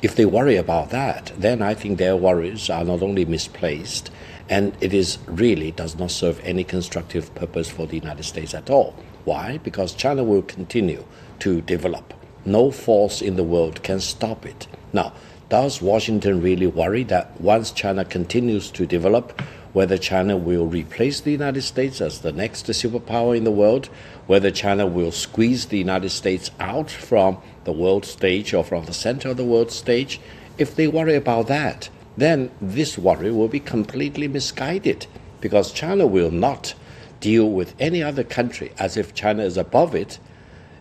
If 0.00 0.16
they 0.16 0.24
worry 0.24 0.56
about 0.56 0.90
that, 0.90 1.30
then 1.38 1.62
I 1.62 1.74
think 1.74 1.98
their 1.98 2.16
worries 2.16 2.68
are 2.70 2.84
not 2.84 3.02
only 3.02 3.24
misplaced, 3.24 4.10
and 4.48 4.76
it 4.80 4.92
is 4.92 5.18
really 5.26 5.70
does 5.70 5.96
not 5.96 6.10
serve 6.10 6.40
any 6.42 6.64
constructive 6.64 7.32
purpose 7.36 7.68
for 7.70 7.86
the 7.86 7.98
United 7.98 8.24
States 8.24 8.54
at 8.54 8.70
all. 8.70 8.96
Why? 9.24 9.58
Because 9.58 9.94
China 9.94 10.24
will 10.24 10.42
continue 10.42 11.04
to 11.40 11.60
develop. 11.60 12.14
No 12.44 12.72
force 12.72 13.22
in 13.22 13.36
the 13.36 13.44
world 13.44 13.84
can 13.84 14.00
stop 14.00 14.44
it. 14.44 14.66
Now, 14.92 15.12
does 15.48 15.80
Washington 15.82 16.40
really 16.42 16.66
worry 16.66 17.04
that 17.04 17.40
once 17.40 17.70
China 17.70 18.04
continues 18.04 18.70
to 18.72 18.86
develop, 18.86 19.40
whether 19.72 19.96
China 19.96 20.36
will 20.36 20.66
replace 20.66 21.20
the 21.20 21.32
United 21.32 21.62
States 21.62 22.00
as 22.00 22.20
the 22.20 22.32
next 22.32 22.66
superpower 22.66 23.36
in 23.36 23.44
the 23.44 23.50
world, 23.50 23.86
whether 24.26 24.50
China 24.50 24.86
will 24.86 25.12
squeeze 25.12 25.66
the 25.66 25.78
United 25.78 26.10
States 26.10 26.50
out 26.60 26.90
from 26.90 27.38
the 27.64 27.72
world 27.72 28.04
stage 28.04 28.52
or 28.52 28.62
from 28.62 28.84
the 28.84 28.92
center 28.92 29.30
of 29.30 29.36
the 29.36 29.44
world 29.44 29.70
stage, 29.70 30.20
if 30.58 30.76
they 30.76 30.86
worry 30.86 31.14
about 31.14 31.46
that, 31.46 31.88
then 32.16 32.50
this 32.60 32.98
worry 32.98 33.30
will 33.30 33.48
be 33.48 33.60
completely 33.60 34.28
misguided 34.28 35.06
because 35.40 35.72
China 35.72 36.06
will 36.06 36.30
not 36.30 36.74
deal 37.20 37.48
with 37.48 37.74
any 37.78 38.02
other 38.02 38.24
country 38.24 38.72
as 38.78 38.96
if 38.96 39.14
China 39.14 39.42
is 39.42 39.56
above 39.56 39.94
it. 39.94 40.18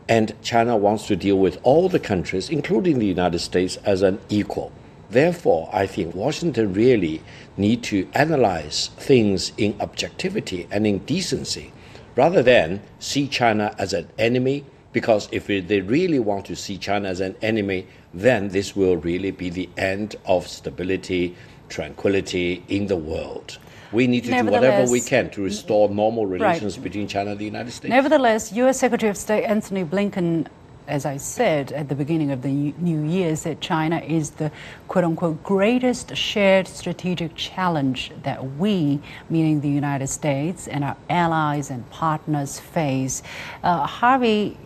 And 0.10 0.36
China 0.42 0.76
wants 0.76 1.08
to 1.08 1.16
deal 1.16 1.38
with 1.38 1.60
all 1.64 1.88
the 1.88 2.00
countries, 2.00 2.50
including 2.50 3.00
the 3.00 3.06
United 3.06 3.40
States, 3.40 3.78
as 3.86 4.02
an 4.02 4.20
equal. 4.28 4.74
Therefore, 5.10 5.70
I 5.72 5.88
think 5.88 6.16
Washington 6.16 6.74
really 6.74 7.22
need 7.58 7.84
to 7.84 8.08
analyze 8.14 8.90
things 8.98 9.52
in 9.58 9.76
objectivity 9.80 10.68
and 10.72 10.88
in 10.88 11.00
decency, 11.00 11.72
rather 12.16 12.42
than 12.44 12.82
see 13.00 13.28
China 13.28 13.76
as 13.78 13.94
an 13.94 14.08
enemy. 14.18 14.66
Because 14.94 15.30
if 15.32 15.48
they 15.48 15.80
really 15.80 16.20
want 16.20 16.46
to 16.48 16.56
see 16.56 16.78
China 16.78 17.08
as 17.08 17.22
an 17.22 17.36
enemy, 17.42 17.88
then 18.14 18.50
this 18.50 18.76
will 18.76 18.98
really 18.98 19.32
be 19.32 19.50
the 19.50 19.70
end 19.78 20.18
of 20.26 20.48
stability, 20.48 21.36
tranquility 21.70 22.64
in 22.68 22.88
the 22.88 22.98
world. 22.98 23.58
We 23.94 24.08
need 24.08 24.24
to 24.26 24.32
do 24.32 24.46
whatever 24.46 24.90
we 24.92 25.02
can 25.02 25.30
to 25.32 25.42
restore 25.44 25.90
normal 25.90 26.26
relations 26.26 26.78
right. 26.78 26.84
between 26.84 27.08
China 27.08 27.32
and 27.32 27.40
the 27.40 27.46
United 27.46 27.72
States. 27.72 27.90
Nevertheless, 27.90 28.52
U.S. 28.54 28.80
Secretary 28.80 29.10
of 29.10 29.18
State 29.18 29.44
Antony 29.44 29.84
Blinken 29.84 30.48
as 30.88 31.06
I 31.06 31.18
said 31.18 31.72
at 31.72 31.90
the 31.90 31.96
beginning 31.96 32.32
of 32.32 32.42
the 32.42 32.74
new 32.78 33.04
year, 33.04 33.36
said 33.36 33.62
China 33.62 34.00
is 34.00 34.32
the 34.32 34.52
quote 34.88 35.04
unquote 35.04 35.44
greatest 35.44 36.16
shared 36.16 36.68
strategic 36.68 37.36
challenge 37.36 38.12
that 38.24 38.58
we, 38.58 39.00
meaning 39.30 39.62
the 39.62 39.70
United 39.70 40.08
States, 40.08 40.68
and 40.68 40.84
our 40.84 40.98
allies 41.10 41.70
and 41.70 41.90
partners 41.90 42.60
face. 42.60 43.24
Uh, 43.64 43.86
Harvey, 43.86 44.58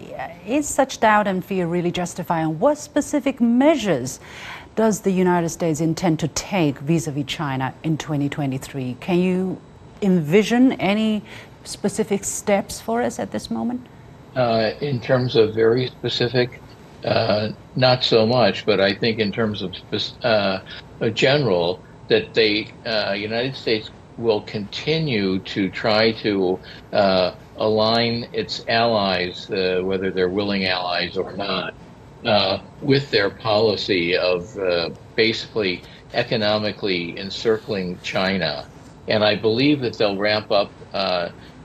is 0.45 0.67
such 0.67 0.99
doubt 0.99 1.27
and 1.27 1.43
fear 1.43 1.67
really 1.67 1.91
justified? 1.91 2.41
And 2.41 2.59
what 2.59 2.77
specific 2.77 3.39
measures 3.41 4.19
does 4.75 5.01
the 5.01 5.11
United 5.11 5.49
States 5.49 5.79
intend 5.79 6.19
to 6.19 6.27
take 6.29 6.79
vis 6.79 7.07
a 7.07 7.11
vis 7.11 7.25
China 7.25 7.73
in 7.83 7.97
2023? 7.97 8.97
Can 8.99 9.19
you 9.19 9.59
envision 10.01 10.73
any 10.73 11.23
specific 11.63 12.23
steps 12.23 12.81
for 12.81 13.01
us 13.01 13.19
at 13.19 13.31
this 13.31 13.49
moment? 13.49 13.87
Uh, 14.35 14.71
in 14.81 14.99
terms 14.99 15.37
of 15.37 15.55
very 15.55 15.87
specific, 15.87 16.61
uh, 17.05 17.49
not 17.75 18.03
so 18.03 18.25
much, 18.25 18.65
but 18.65 18.81
I 18.81 18.93
think 18.93 19.19
in 19.19 19.31
terms 19.31 19.61
of 19.61 19.73
uh, 20.23 20.59
general, 21.13 21.81
that 22.09 22.33
the 22.33 22.67
uh, 22.85 23.13
United 23.13 23.55
States 23.55 23.89
will 24.17 24.41
continue 24.41 25.39
to 25.39 25.69
try 25.69 26.11
to 26.11 26.59
uh, 26.91 27.31
align 27.55 28.27
its 28.33 28.61
allies, 28.67 29.47
whether 29.49 30.11
they're 30.11 30.29
willing 30.29 30.65
allies 30.65 31.15
or 31.15 31.33
not, 31.37 31.73
with 32.81 33.09
their 33.11 33.29
policy 33.29 34.17
of 34.17 34.43
basically 35.15 35.81
economically 36.13 37.17
encircling 37.17 37.99
China. 38.01 38.67
And 39.07 39.23
I 39.23 39.35
believe 39.35 39.79
that 39.81 39.97
they'll 39.97 40.17
ramp 40.17 40.51
up 40.51 40.71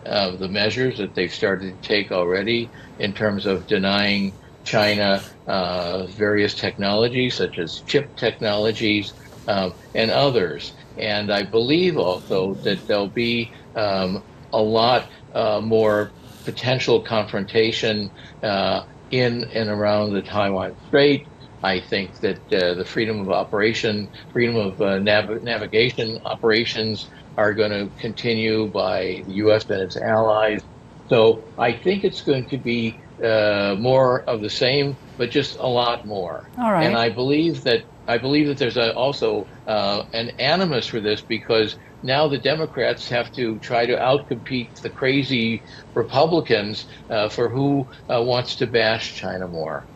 of 0.06 0.38
the 0.38 0.48
measures 0.48 0.98
that 0.98 1.14
they've 1.14 1.32
started 1.32 1.82
to 1.82 1.88
take 1.88 2.10
already 2.10 2.70
in 2.98 3.12
terms 3.12 3.46
of 3.46 3.66
denying 3.66 4.36
China 4.64 5.22
uh, 5.46 6.06
various 6.06 6.54
technologies 6.54 7.36
such 7.36 7.58
as 7.58 7.82
chip 7.86 8.14
technologies 8.16 9.14
um, 9.46 9.74
and 9.94 10.10
others. 10.10 10.74
And 10.96 11.32
I 11.32 11.44
believe 11.44 11.96
also 11.96 12.60
that 12.62 12.86
there'll 12.86 13.10
be 13.10 13.52
um, 13.74 14.22
a 14.52 14.62
lot 14.62 15.08
uh, 15.34 15.60
more 15.62 16.14
potential 16.44 17.02
confrontation 17.02 18.10
uh, 18.42 18.82
in 19.10 19.44
and 19.54 19.68
around 19.68 20.12
the 20.12 20.22
Taiwan 20.22 20.76
Strait. 20.86 21.29
I 21.62 21.80
think 21.80 22.18
that 22.20 22.40
uh, 22.52 22.74
the 22.74 22.84
freedom 22.84 23.20
of 23.20 23.30
operation, 23.30 24.10
freedom 24.32 24.56
of 24.56 24.80
uh, 24.80 24.98
nav- 24.98 25.42
navigation 25.42 26.18
operations 26.24 27.08
are 27.36 27.54
going 27.54 27.70
to 27.70 27.90
continue 28.00 28.70
by 28.70 29.22
the 29.26 29.34
U.S. 29.44 29.68
and 29.68 29.82
its 29.82 29.96
allies. 29.96 30.62
So 31.08 31.44
I 31.58 31.72
think 31.72 32.04
it's 32.04 32.22
going 32.22 32.48
to 32.48 32.58
be 32.58 33.00
uh, 33.22 33.76
more 33.78 34.22
of 34.28 34.40
the 34.40 34.50
same, 34.50 34.96
but 35.16 35.30
just 35.30 35.56
a 35.58 35.66
lot 35.66 36.06
more. 36.06 36.50
All 36.56 36.72
right. 36.72 36.84
And 36.84 36.96
I 36.96 37.10
believe 37.10 37.64
that 37.64 37.84
I 38.06 38.18
believe 38.18 38.48
that 38.48 38.58
there's 38.58 38.76
a, 38.76 38.94
also 38.94 39.46
uh, 39.66 40.02
an 40.12 40.30
animus 40.38 40.86
for 40.86 41.00
this 41.00 41.22
because 41.22 41.76
now 42.02 42.26
the 42.28 42.38
Democrats 42.38 43.08
have 43.08 43.30
to 43.32 43.58
try 43.60 43.86
to 43.86 43.96
outcompete 43.96 44.80
the 44.82 44.90
crazy 44.90 45.62
Republicans 45.94 46.86
uh, 47.08 47.28
for 47.28 47.48
who 47.48 47.86
uh, 48.12 48.22
wants 48.22 48.56
to 48.56 48.66
bash 48.66 49.14
China 49.14 49.46
more. 49.46 49.88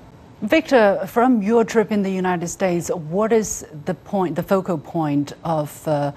Victor, 0.44 1.06
from 1.06 1.40
your 1.40 1.64
trip 1.64 1.90
in 1.90 2.02
the 2.02 2.10
United 2.10 2.48
States, 2.48 2.90
what 2.90 3.32
is 3.32 3.64
the 3.86 3.94
point, 3.94 4.36
the 4.36 4.42
focal 4.42 4.76
point 4.76 5.32
of 5.42 5.88
uh, 5.88 6.12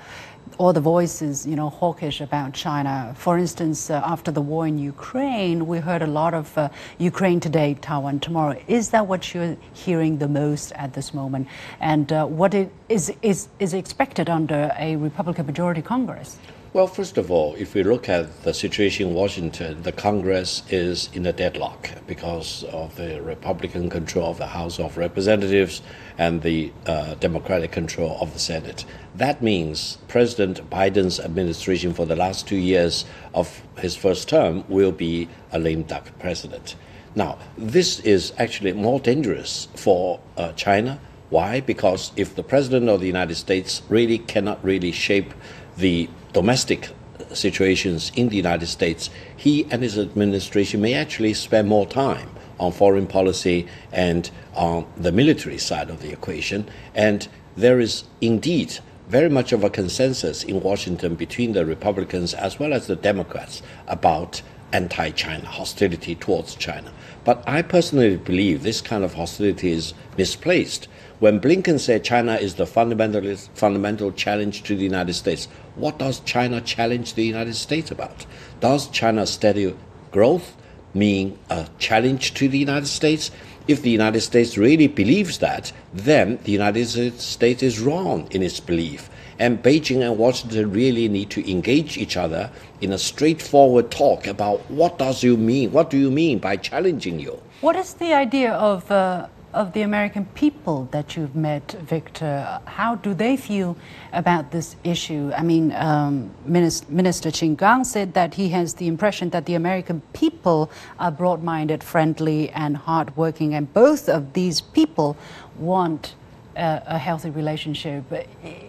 all 0.58 0.74
the 0.74 0.82
voices, 0.82 1.48
you 1.48 1.56
know, 1.56 1.70
hawkish 1.70 2.20
about 2.20 2.54
China. 2.54 3.14
For 3.18 3.38
instance, 3.38 3.90
uh, 3.90 4.02
after 4.04 4.30
the 4.30 4.42
war 4.42 4.68
in 4.68 4.78
Ukraine, 4.78 5.66
we 5.66 5.78
heard 5.78 6.02
a 6.02 6.08
lot 6.08 6.34
of 6.34 6.58
uh, 6.58 6.68
Ukraine 6.98 7.40
today, 7.40 7.78
Taiwan 7.80 8.20
tomorrow. 8.20 8.60
Is 8.68 8.90
that 8.90 9.08
what 9.08 9.34
you're 9.34 9.56
hearing 9.72 10.18
the 10.18 10.28
most 10.28 10.74
at 10.74 10.92
this 10.92 11.14
moment? 11.14 11.48
And 11.80 12.12
uh, 12.12 12.26
what 12.26 12.54
it 12.54 12.70
is, 12.90 13.14
is, 13.22 13.48
is 13.60 13.74
expected 13.74 14.30
under 14.30 14.74
a 14.78 14.98
Republican 14.98 15.46
majority 15.46 15.82
Congress? 15.82 16.38
Well, 16.78 16.86
first 16.86 17.18
of 17.18 17.32
all, 17.32 17.56
if 17.56 17.74
we 17.74 17.82
look 17.82 18.08
at 18.08 18.44
the 18.44 18.54
situation 18.54 19.08
in 19.08 19.16
Washington, 19.16 19.82
the 19.82 19.92
Congress 19.92 20.62
is 20.70 21.10
in 21.12 21.26
a 21.26 21.34
deadlock 21.34 21.90
because 22.06 22.66
of 22.66 22.96
the 22.98 23.20
Republican 23.24 23.90
control 23.90 24.30
of 24.30 24.38
the 24.38 24.46
House 24.46 24.80
of 24.80 24.96
Representatives 24.96 25.82
and 26.20 26.44
the 26.44 26.72
uh, 26.86 27.16
Democratic 27.16 27.72
control 27.72 28.16
of 28.22 28.32
the 28.34 28.38
Senate. 28.38 28.86
That 29.16 29.42
means 29.42 29.98
President 30.08 30.70
Biden's 30.70 31.20
administration 31.20 31.96
for 31.96 32.06
the 32.06 32.16
last 32.16 32.48
two 32.48 32.58
years 32.58 33.06
of 33.34 33.64
his 33.80 33.96
first 33.96 34.30
term 34.30 34.64
will 34.68 34.92
be 34.92 35.30
a 35.52 35.58
lame 35.58 35.82
duck 35.82 36.12
president. 36.20 36.76
Now, 37.16 37.40
this 37.58 38.02
is 38.02 38.34
actually 38.38 38.74
more 38.74 39.00
dangerous 39.00 39.68
for 39.74 40.20
uh, 40.38 40.52
China. 40.52 41.00
Why? 41.32 41.60
Because 41.60 42.12
if 42.16 42.36
the 42.36 42.44
president 42.44 42.88
of 42.88 43.00
the 43.00 43.08
United 43.08 43.36
States 43.36 43.82
really 43.90 44.20
cannot 44.20 44.64
really 44.64 44.92
shape 44.92 45.34
the 45.78 46.10
domestic 46.34 46.90
situations 47.34 48.12
in 48.16 48.30
the 48.30 48.36
United 48.36 48.68
States, 48.68 49.10
he 49.36 49.66
and 49.72 49.84
his 49.84 49.98
administration 49.98 50.82
may 50.82 50.94
actually 50.94 51.34
spend 51.34 51.68
more 51.68 51.86
time 51.86 52.30
on 52.60 52.72
foreign 52.72 53.08
policy 53.08 53.68
and 53.92 54.32
on 54.56 54.86
the 54.98 55.12
military 55.12 55.58
side 55.58 55.90
of 55.90 56.02
the 56.02 56.12
equation. 56.12 56.68
And 56.96 57.28
there 57.56 57.80
is 57.80 58.04
indeed 58.22 58.80
very 59.08 59.30
much 59.30 59.54
of 59.54 59.64
a 59.64 59.70
consensus 59.70 60.44
in 60.44 60.62
Washington 60.62 61.16
between 61.16 61.54
the 61.54 61.66
Republicans 61.66 62.34
as 62.34 62.60
well 62.60 62.74
as 62.74 62.88
the 62.88 62.96
Democrats 62.96 63.62
about 63.88 64.42
anti 64.74 65.12
China 65.12 65.46
hostility 65.46 66.16
towards 66.16 66.56
China. 66.56 66.92
But 67.24 67.44
I 67.48 67.62
personally 67.62 68.18
believe 68.18 68.64
this 68.64 68.82
kind 68.82 69.04
of 69.04 69.14
hostility 69.14 69.72
is 69.72 69.94
misplaced. 70.18 70.88
When 71.20 71.40
Blinken 71.40 71.80
said 71.80 72.04
China 72.04 72.36
is 72.36 72.56
the 72.56 72.68
fundamental 72.68 74.12
challenge 74.12 74.62
to 74.62 74.76
the 74.76 74.84
United 74.84 75.14
States, 75.14 75.48
what 75.74 75.98
does 75.98 76.20
China 76.20 76.62
challenge 76.62 77.16
the 77.16 77.26
United 77.26 77.56
States 77.56 77.90
about? 77.90 78.28
Does 78.60 78.88
China's 78.90 79.32
steady 79.32 79.76
growth 80.12 80.56
mean 80.94 81.40
a 81.50 81.70
challenge 81.80 82.36
to 82.36 82.48
the 82.48 82.60
United 82.60 82.86
States? 82.86 83.32
If 83.68 83.82
the 83.82 83.90
United 83.90 84.22
States 84.22 84.60
really 84.60 84.86
believes 84.86 85.40
that, 85.40 85.72
then 85.92 86.38
the 86.44 86.52
United 86.52 87.20
States 87.20 87.64
is 87.64 87.80
wrong 87.80 88.28
in 88.30 88.44
its 88.44 88.60
belief. 88.60 89.10
And 89.40 89.64
Beijing 89.64 90.08
and 90.08 90.20
Washington 90.20 90.72
really 90.72 91.10
need 91.10 91.32
to 91.32 91.52
engage 91.52 91.98
each 91.98 92.16
other 92.16 92.52
in 92.80 92.94
a 92.94 92.98
straightforward 93.00 93.90
talk 93.90 94.28
about 94.28 94.70
what 94.70 95.00
does 95.00 95.24
you 95.24 95.36
mean? 95.36 95.72
What 95.72 95.90
do 95.90 95.98
you 95.98 96.12
mean 96.12 96.38
by 96.38 96.58
challenging 96.58 97.20
you? 97.20 97.42
What 97.62 97.76
is 97.76 97.96
the 97.96 98.14
idea 98.14 98.54
of 98.54 98.92
uh, 98.92 99.28
of 99.58 99.74
the 99.74 99.82
American 99.82 100.26
people 100.36 100.88
that 100.92 101.18
you've 101.18 101.36
met, 101.36 101.72
Victor, 101.82 102.62
how 102.66 102.94
do 102.94 103.16
they 103.16 103.36
feel 103.36 103.76
about 104.14 104.52
this 104.52 104.76
issue? 104.84 105.32
I 105.36 105.42
mean, 105.42 105.72
um, 105.72 106.30
Minister, 106.46 106.86
Minister 106.92 107.32
Qin 107.32 107.58
Gang 107.58 107.84
said 107.84 108.14
that 108.14 108.36
he 108.36 108.50
has 108.50 108.76
the 108.76 108.88
impression 108.88 109.32
that 109.32 109.48
the 109.48 109.56
American 109.56 110.02
people 110.14 110.70
are 111.00 111.10
broad 111.10 111.42
minded, 111.44 111.84
friendly, 111.84 112.52
and 112.52 112.78
hardworking, 112.78 113.56
and 113.56 113.74
both 113.74 114.08
of 114.08 114.34
these 114.34 114.62
people 114.62 115.18
want 115.58 116.14
uh, 116.56 116.82
a 116.86 117.00
healthy 117.00 117.32
relationship. 117.32 118.04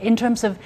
In 0.01 0.17
terms 0.17 0.43
of 0.43 0.59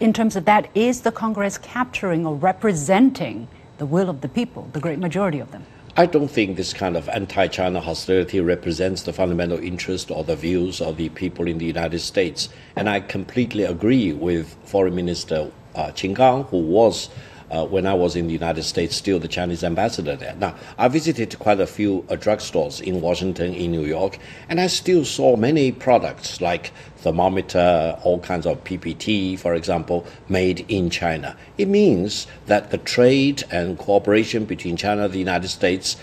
in 0.00 0.12
terms 0.12 0.36
of 0.36 0.44
that, 0.44 0.68
is 0.76 1.00
the 1.00 1.10
Congress 1.10 1.58
capturing 1.58 2.24
or 2.24 2.34
representing 2.36 3.48
the 3.78 3.86
will 3.86 4.08
of 4.08 4.20
the 4.20 4.28
people, 4.28 4.68
the 4.72 4.80
great 4.80 4.98
majority 4.98 5.40
of 5.40 5.50
them? 5.50 5.64
I 5.98 6.06
don't 6.06 6.28
think 6.28 6.56
this 6.56 6.72
kind 6.72 6.96
of 6.96 7.08
anti 7.08 7.48
China 7.48 7.80
hostility 7.80 8.40
represents 8.40 9.02
the 9.02 9.12
fundamental 9.12 9.58
interest 9.58 10.12
or 10.12 10.22
the 10.22 10.36
views 10.36 10.80
of 10.80 10.96
the 10.96 11.08
people 11.08 11.48
in 11.48 11.58
the 11.58 11.64
United 11.64 11.98
States. 11.98 12.48
And 12.76 12.88
I 12.88 13.00
completely 13.00 13.64
agree 13.64 14.12
with 14.12 14.56
Foreign 14.64 14.94
Minister 14.94 15.50
uh, 15.74 15.86
Qin 15.86 16.14
Gang, 16.14 16.44
who 16.44 16.58
was 16.58 17.08
uh, 17.50 17.66
when 17.66 17.86
I 17.86 17.94
was 17.94 18.16
in 18.16 18.26
the 18.26 18.32
United 18.32 18.62
States, 18.62 18.96
still 18.96 19.18
the 19.18 19.28
Chinese 19.28 19.64
ambassador 19.64 20.16
there. 20.16 20.34
Now, 20.36 20.54
I 20.76 20.88
visited 20.88 21.38
quite 21.38 21.60
a 21.60 21.66
few 21.66 22.04
uh, 22.08 22.16
drugstores 22.16 22.80
in 22.80 23.00
Washington, 23.00 23.54
in 23.54 23.70
New 23.70 23.84
York, 23.84 24.18
and 24.48 24.60
I 24.60 24.66
still 24.66 25.04
saw 25.04 25.36
many 25.36 25.72
products 25.72 26.40
like 26.40 26.72
thermometer, 26.98 27.98
all 28.02 28.20
kinds 28.20 28.46
of 28.46 28.62
PPE, 28.64 29.38
for 29.38 29.54
example, 29.54 30.06
made 30.28 30.64
in 30.68 30.90
China. 30.90 31.36
It 31.56 31.68
means 31.68 32.26
that 32.46 32.70
the 32.70 32.78
trade 32.78 33.44
and 33.50 33.78
cooperation 33.78 34.44
between 34.44 34.76
China 34.76 35.04
and 35.04 35.12
the 35.12 35.18
United 35.18 35.48
States 35.48 35.96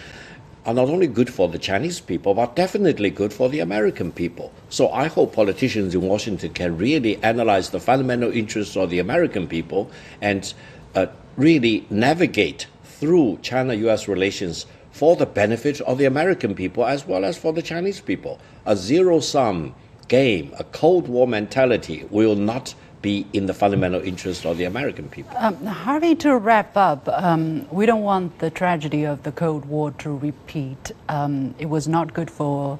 are 0.65 0.73
not 0.73 0.89
only 0.89 1.05
good 1.05 1.31
for 1.31 1.47
the 1.47 1.59
Chinese 1.59 1.99
people, 1.99 2.33
but 2.33 2.55
definitely 2.55 3.11
good 3.11 3.31
for 3.31 3.49
the 3.49 3.59
American 3.59 4.11
people. 4.11 4.51
So 4.69 4.89
I 4.89 5.07
hope 5.07 5.35
politicians 5.35 5.93
in 5.93 6.01
Washington 6.01 6.53
can 6.53 6.75
really 6.77 7.21
analyze 7.23 7.69
the 7.69 7.79
fundamental 7.79 8.31
interests 8.31 8.75
of 8.75 8.89
the 8.89 8.97
American 8.97 9.47
people 9.47 9.91
and 10.21 10.51
uh, 10.95 11.05
really 11.37 11.85
navigate 11.89 12.67
through 12.83 13.39
China 13.41 13.73
US 13.73 14.07
relations 14.07 14.65
for 14.91 15.15
the 15.15 15.25
benefit 15.25 15.81
of 15.81 15.97
the 15.97 16.05
American 16.05 16.55
people 16.55 16.85
as 16.85 17.05
well 17.05 17.25
as 17.25 17.37
for 17.37 17.51
the 17.51 17.61
Chinese 17.61 17.99
people. 17.99 18.39
A 18.65 18.75
zero 18.75 19.19
sum 19.19 19.75
game, 20.07 20.53
a 20.57 20.63
Cold 20.63 21.07
War 21.07 21.27
mentality 21.27 22.05
will 22.09 22.35
not 22.35 22.73
be 23.01 23.27
in 23.33 23.45
the 23.45 23.53
fundamental 23.53 24.01
interest 24.01 24.45
of 24.45 24.57
the 24.57 24.63
American 24.63 25.07
people. 25.09 25.37
Um, 25.37 25.63
Harvey, 25.65 26.15
to 26.15 26.37
wrap 26.37 26.75
up, 26.75 27.07
um, 27.09 27.67
we 27.69 27.85
don't 27.85 28.01
want 28.01 28.39
the 28.39 28.49
tragedy 28.49 29.03
of 29.03 29.21
the 29.23 29.31
Cold 29.31 29.65
War 29.65 29.91
to 29.99 30.17
repeat. 30.17 30.91
Um, 31.09 31.53
it 31.59 31.67
was 31.67 31.87
not 31.87 32.13
good 32.13 32.31
for 32.31 32.79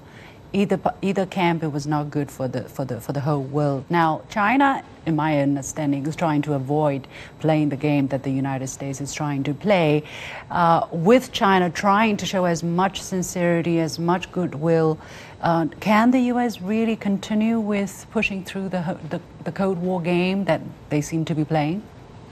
either 0.54 0.80
either 1.02 1.26
camp. 1.26 1.64
It 1.64 1.72
was 1.72 1.86
not 1.88 2.10
good 2.10 2.32
for 2.32 2.48
the 2.48 2.64
for 2.64 2.86
the 2.86 3.00
for 3.02 3.14
the 3.14 3.22
whole 3.22 3.44
world. 3.44 3.86
Now, 3.90 4.22
China, 4.30 4.84
in 5.06 5.16
my 5.16 5.40
understanding, 5.40 6.06
is 6.08 6.16
trying 6.16 6.42
to 6.44 6.54
avoid 6.54 7.08
playing 7.40 7.70
the 7.70 7.76
game 7.76 8.08
that 8.08 8.24
the 8.24 8.32
United 8.32 8.68
States 8.68 9.02
is 9.02 9.14
trying 9.14 9.44
to 9.44 9.54
play. 9.54 10.04
Uh, 10.50 10.88
with 10.92 11.32
China 11.32 11.70
trying 11.70 12.18
to 12.18 12.26
show 12.26 12.46
as 12.46 12.64
much 12.64 13.02
sincerity, 13.02 13.80
as 13.80 14.00
much 14.00 14.32
goodwill, 14.32 14.98
uh, 15.42 15.68
can 15.80 16.12
the 16.12 16.22
U.S. 16.34 16.62
really 16.62 16.96
continue 16.96 17.60
with 17.60 18.06
pushing 18.12 18.44
through 18.44 18.70
the, 18.70 18.98
the 19.10 19.22
the 19.44 19.52
Cold 19.52 19.78
War 19.80 20.02
game 20.02 20.46
that 20.46 20.62
they 20.90 21.02
seem 21.02 21.26
to 21.26 21.36
be 21.36 21.46
playing? 21.46 21.84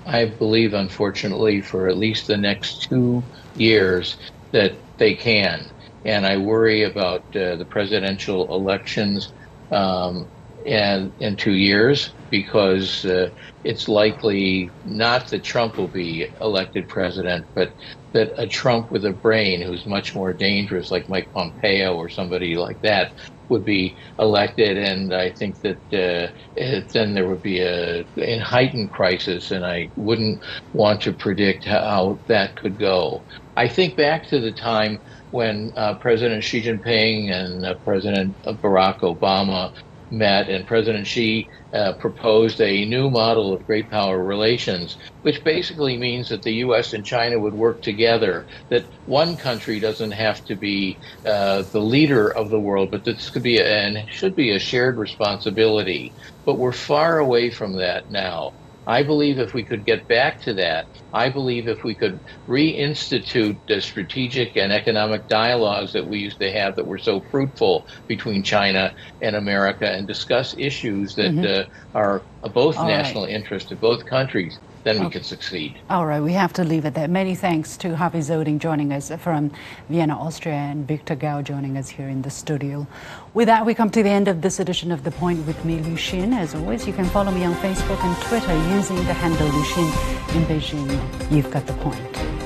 I 0.05 0.25
believe, 0.25 0.73
unfortunately, 0.73 1.61
for 1.61 1.87
at 1.87 1.97
least 1.97 2.27
the 2.27 2.35
next 2.35 2.83
two 2.83 3.23
years, 3.55 4.17
that 4.51 4.73
they 4.97 5.15
can 5.15 5.65
and 6.05 6.25
I 6.25 6.37
worry 6.37 6.83
about 6.83 7.21
uh, 7.35 7.55
the 7.55 7.67
presidential 7.69 8.53
elections 8.53 9.33
um, 9.71 10.29
and 10.65 11.13
in 11.19 11.35
two 11.35 11.53
years 11.53 12.15
because 12.29 13.05
uh, 13.05 13.29
it's 13.63 13.87
likely 13.87 14.69
not 14.83 15.29
that 15.29 15.43
Trump 15.43 15.77
will 15.77 15.87
be 15.87 16.27
elected 16.41 16.87
president, 16.87 17.45
but 17.53 17.73
that 18.13 18.31
a 18.37 18.47
Trump 18.47 18.91
with 18.91 19.05
a 19.05 19.13
brain 19.13 19.61
who's 19.61 19.85
much 19.85 20.15
more 20.15 20.33
dangerous, 20.33 20.91
like 20.91 21.09
Mike 21.09 21.29
Pompeo 21.33 21.95
or 21.95 22.09
somebody 22.09 22.55
like 22.55 22.79
that, 22.81 23.13
would 23.49 23.63
be 23.63 23.97
elected. 24.19 24.77
And 24.77 25.13
I 25.13 25.31
think 25.31 25.59
that 25.61 25.77
uh, 25.93 26.31
it, 26.55 26.91
then 26.91 27.13
there 27.13 27.27
would 27.29 27.41
be 27.41 27.59
a, 27.59 28.05
a 28.17 28.39
heightened 28.39 28.91
crisis, 28.91 29.51
and 29.51 29.65
I 29.65 29.91
wouldn't 29.95 30.43
want 30.71 31.01
to 31.01 31.13
predict 31.13 31.65
how 31.65 32.21
that 32.27 32.55
could 32.55 32.79
go. 32.79 33.25
I 33.55 33.67
think 33.67 33.95
back 33.95 34.27
to 34.29 34.39
the 34.39 34.51
time 34.53 34.99
when 35.33 35.73
uh, 35.75 35.95
President 35.95 36.43
Xi 36.43 36.61
Jinping 36.61 37.31
and 37.31 37.65
uh, 37.65 37.73
President 37.83 38.37
Barack 38.43 38.99
Obama 38.99 39.73
met, 40.11 40.47
and 40.47 40.67
President 40.67 41.07
Xi 41.07 41.49
uh, 41.73 41.93
proposed 41.93 42.61
a 42.61 42.85
new 42.85 43.09
model 43.09 43.51
of 43.51 43.65
great 43.65 43.89
power 43.89 44.23
relations, 44.23 44.95
which 45.23 45.43
basically 45.43 45.97
means 45.97 46.29
that 46.29 46.43
the 46.43 46.53
U.S. 46.65 46.93
and 46.93 47.03
China 47.03 47.39
would 47.39 47.55
work 47.55 47.81
together, 47.81 48.45
that 48.69 48.85
one 49.05 49.35
country 49.35 49.79
doesn't 49.79 50.11
have 50.11 50.43
to 50.45 50.55
be 50.55 50.99
uh, 51.25 51.63
the 51.71 51.81
leader 51.81 52.29
of 52.29 52.51
the 52.51 52.59
world, 52.59 52.91
but 52.91 53.03
this 53.03 53.31
could 53.31 53.41
be 53.41 53.57
a, 53.57 53.65
and 53.65 54.07
should 54.11 54.35
be 54.35 54.51
a 54.51 54.59
shared 54.59 54.99
responsibility. 54.99 56.13
But 56.45 56.59
we're 56.59 56.73
far 56.73 57.17
away 57.17 57.49
from 57.49 57.77
that 57.77 58.03
now. 58.07 58.53
I 58.85 59.03
believe 59.03 59.39
if 59.39 59.53
we 59.53 59.63
could 59.63 59.85
get 59.85 60.07
back 60.07 60.41
to 60.41 60.53
that, 60.55 60.87
I 61.13 61.29
believe 61.29 61.67
if 61.67 61.83
we 61.83 61.95
could 61.95 62.19
reinstitute 62.47 63.57
the 63.67 63.79
strategic 63.79 64.57
and 64.57 64.73
economic 64.73 65.27
dialogues 65.27 65.93
that 65.93 66.05
we 66.05 66.19
used 66.19 66.39
to 66.39 66.51
have 66.51 66.75
that 66.75 66.85
were 66.85 66.97
so 66.97 67.21
fruitful 67.31 67.85
between 68.07 68.43
China 68.43 68.93
and 69.21 69.35
America 69.35 69.89
and 69.89 70.05
discuss 70.05 70.55
issues 70.57 71.15
that 71.15 71.31
mm-hmm. 71.31 71.71
uh, 71.95 71.99
are 71.99 72.21
both 72.49 72.77
All 72.77 72.87
national 72.87 73.23
right. 73.23 73.33
interest 73.33 73.69
to 73.69 73.75
both 73.75 74.05
countries, 74.05 74.59
then 74.83 74.99
we 74.99 75.05
okay. 75.05 75.19
can 75.19 75.23
succeed. 75.23 75.75
All 75.89 76.05
right, 76.05 76.21
we 76.21 76.33
have 76.33 76.53
to 76.53 76.63
leave 76.63 76.85
it 76.85 76.93
there. 76.93 77.07
Many 77.07 77.35
thanks 77.35 77.77
to 77.77 77.95
Harvey 77.95 78.19
Dzodin 78.19 78.59
joining 78.59 78.91
us 78.91 79.11
from 79.19 79.51
Vienna, 79.89 80.17
Austria, 80.17 80.55
and 80.55 80.87
Victor 80.87 81.15
Gao 81.15 81.41
joining 81.41 81.77
us 81.77 81.89
here 81.89 82.07
in 82.07 82.21
the 82.21 82.29
studio. 82.29 82.85
With 83.33 83.47
that, 83.47 83.65
we 83.65 83.73
come 83.73 83.89
to 83.91 84.03
the 84.03 84.09
end 84.09 84.27
of 84.27 84.41
this 84.41 84.59
edition 84.59 84.91
of 84.91 85.03
The 85.03 85.11
Point 85.11 85.45
with 85.47 85.63
me, 85.65 85.79
Liu 85.79 85.95
Xin. 85.95 86.33
As 86.33 86.53
always, 86.55 86.85
you 86.85 86.93
can 86.93 87.05
follow 87.05 87.31
me 87.31 87.43
on 87.45 87.53
Facebook 87.55 88.03
and 88.03 88.17
Twitter 88.23 88.53
using 88.75 88.97
the 88.97 89.13
handle 89.13 89.47
Liu 89.47 89.63
Xin 89.63 90.35
in 90.35 90.43
Beijing. 90.45 91.31
You've 91.31 91.51
got 91.51 91.65
the 91.65 91.73
point. 91.73 92.42